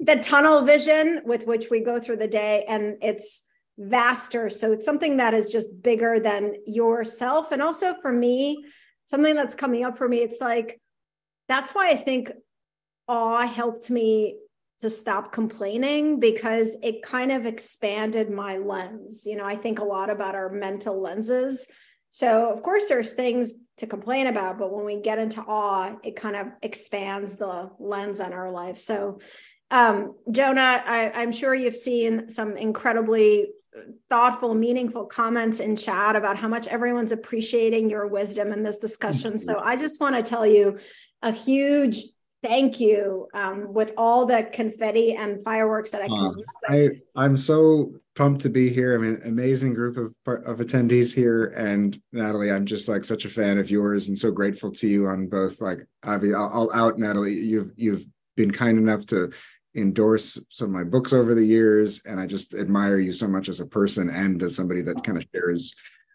[0.00, 3.42] The tunnel vision with which we go through the day, and it's
[3.76, 4.48] vaster.
[4.48, 7.52] So it's something that is just bigger than yourself.
[7.52, 8.64] And also for me,
[9.04, 10.80] something that's coming up for me, it's like
[11.48, 12.32] that's why I think
[13.08, 14.36] awe helped me
[14.80, 19.26] to stop complaining because it kind of expanded my lens.
[19.26, 21.66] You know, I think a lot about our mental lenses.
[22.10, 26.16] So, of course, there's things to complain about, but when we get into awe, it
[26.16, 28.78] kind of expands the lens on our life.
[28.78, 29.20] So,
[29.70, 33.48] um, Jonah, I, am sure you've seen some incredibly
[34.08, 39.38] thoughtful, meaningful comments in chat about how much everyone's appreciating your wisdom in this discussion.
[39.38, 40.78] So, I just want to tell you
[41.20, 42.04] a huge
[42.42, 46.34] thank you um, with all the confetti and fireworks that I can.
[46.68, 48.94] Uh, I I'm so pumped to be here.
[48.94, 50.14] I mean, amazing group of
[50.44, 54.30] of attendees here, and Nataly, I'm just like such a fan of yours, and so
[54.30, 55.60] grateful to you on both.
[55.60, 57.34] Like, Avi, I'll, I'll out Nataly.
[57.34, 59.30] You've you've been kind enough to
[59.76, 63.48] endorse some of my books over the years, and I just admire you so much
[63.48, 65.74] as a person and as somebody that kind of shares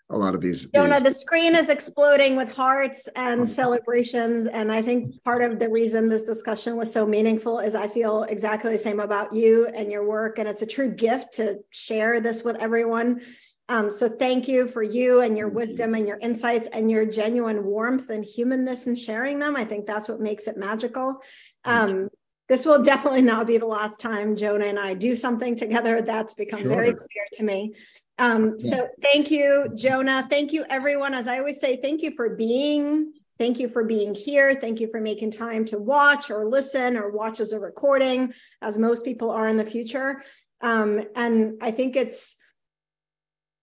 [0.10, 0.70] a lot of these.
[0.72, 1.04] Jonah, these...
[1.04, 4.48] the screen is exploding with hearts and celebrations.
[4.48, 8.24] And I think part of the reason this discussion was so meaningful is I feel
[8.24, 10.40] exactly the same about you and your work.
[10.40, 13.22] And it's a true gift to share this with everyone.
[13.70, 17.64] Um, so thank you for you and your wisdom and your insights and your genuine
[17.64, 19.56] warmth and humanness in sharing them.
[19.56, 21.22] I think that's what makes it magical.
[21.64, 22.10] Um,
[22.50, 26.02] this will definitely not be the last time Jonah and I do something together.
[26.02, 26.70] That's become sure.
[26.70, 27.74] very clear to me.
[28.20, 28.70] Um, yeah.
[28.70, 30.26] So thank you, Jonah.
[30.30, 31.14] Thank you, everyone.
[31.14, 33.14] As I always say, thank you for being.
[33.40, 34.54] Thank you for being here.
[34.54, 38.78] Thank you for making time to watch or listen or watch as a recording, as
[38.78, 40.22] most people are in the future.
[40.62, 42.38] Um, and I think it's,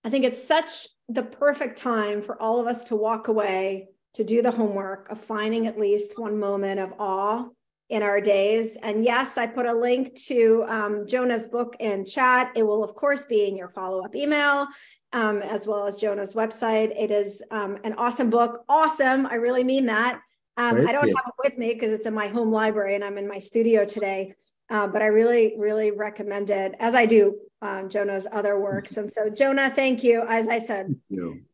[0.04, 4.24] I think it's such the perfect time for all of us to walk away to
[4.24, 7.46] do the homework of finding at least one moment of awe
[7.90, 8.76] in our days.
[8.82, 12.52] And yes, I put a link to um, Jonah's book in chat.
[12.54, 14.66] It will, of course, be in your follow up email.
[15.12, 16.92] Um, as well as Jonah's website.
[16.96, 18.64] It is um, an awesome book.
[18.68, 19.26] Awesome.
[19.26, 20.20] I really mean that.
[20.56, 23.18] Um, I don't have it with me because it's in my home library and I'm
[23.18, 24.34] in my studio today.
[24.68, 28.96] Uh, but I really, really recommend it, as I do um, Jonah's other works.
[28.98, 30.24] And so, Jonah, thank you.
[30.28, 30.94] As I said,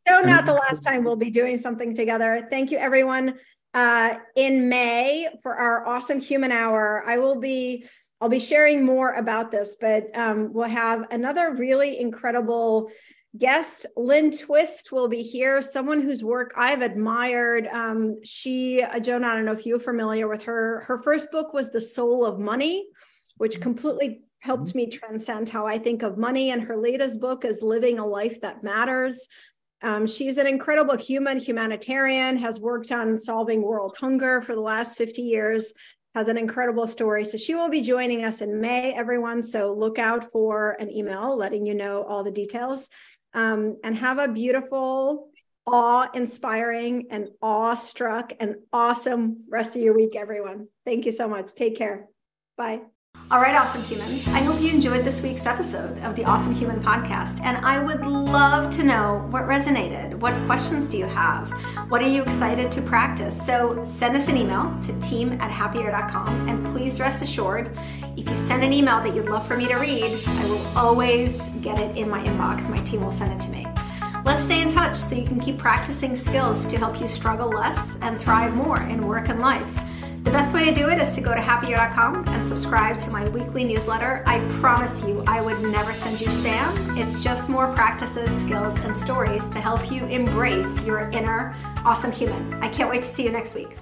[0.06, 2.46] so not the last time we'll be doing something together.
[2.50, 3.38] Thank you, everyone
[3.76, 7.04] uh, in May for our awesome human hour.
[7.06, 7.84] I will be
[8.18, 12.90] I'll be sharing more about this, but um, we'll have another really incredible
[13.36, 13.84] guest.
[13.94, 17.66] Lynn Twist will be here, someone whose work I've admired.
[17.66, 20.82] Um, she, uh, Jonah, I don't know if you're familiar with her.
[20.86, 22.86] Her first book was The Soul of Money,
[23.36, 26.52] which completely helped me transcend how I think of money.
[26.52, 29.28] And her latest book is Living a Life That Matters.
[29.82, 34.96] Um, she's an incredible human humanitarian, has worked on solving world hunger for the last
[34.96, 35.72] 50 years,
[36.14, 37.24] has an incredible story.
[37.24, 39.42] So she will be joining us in May, everyone.
[39.42, 42.88] So look out for an email letting you know all the details.
[43.34, 45.28] Um, and have a beautiful,
[45.66, 50.68] awe inspiring, and awe-struck and awesome rest of your week, everyone.
[50.86, 51.54] Thank you so much.
[51.54, 52.08] Take care.
[52.56, 52.80] Bye.
[53.28, 54.28] All right, awesome humans.
[54.28, 57.40] I hope you enjoyed this week's episode of the Awesome Human Podcast.
[57.40, 60.14] And I would love to know what resonated.
[60.14, 61.50] What questions do you have?
[61.90, 63.44] What are you excited to practice?
[63.44, 66.48] So send us an email to team at happier.com.
[66.48, 67.76] And please rest assured,
[68.16, 71.48] if you send an email that you'd love for me to read, I will always
[71.62, 72.70] get it in my inbox.
[72.70, 73.66] My team will send it to me.
[74.24, 77.98] Let's stay in touch so you can keep practicing skills to help you struggle less
[78.02, 79.82] and thrive more in work and life.
[80.26, 83.28] The best way to do it is to go to happier.com and subscribe to my
[83.28, 84.24] weekly newsletter.
[84.26, 86.98] I promise you, I would never send you spam.
[86.98, 91.54] It's just more practices, skills, and stories to help you embrace your inner
[91.84, 92.54] awesome human.
[92.54, 93.76] I can't wait to see you next week.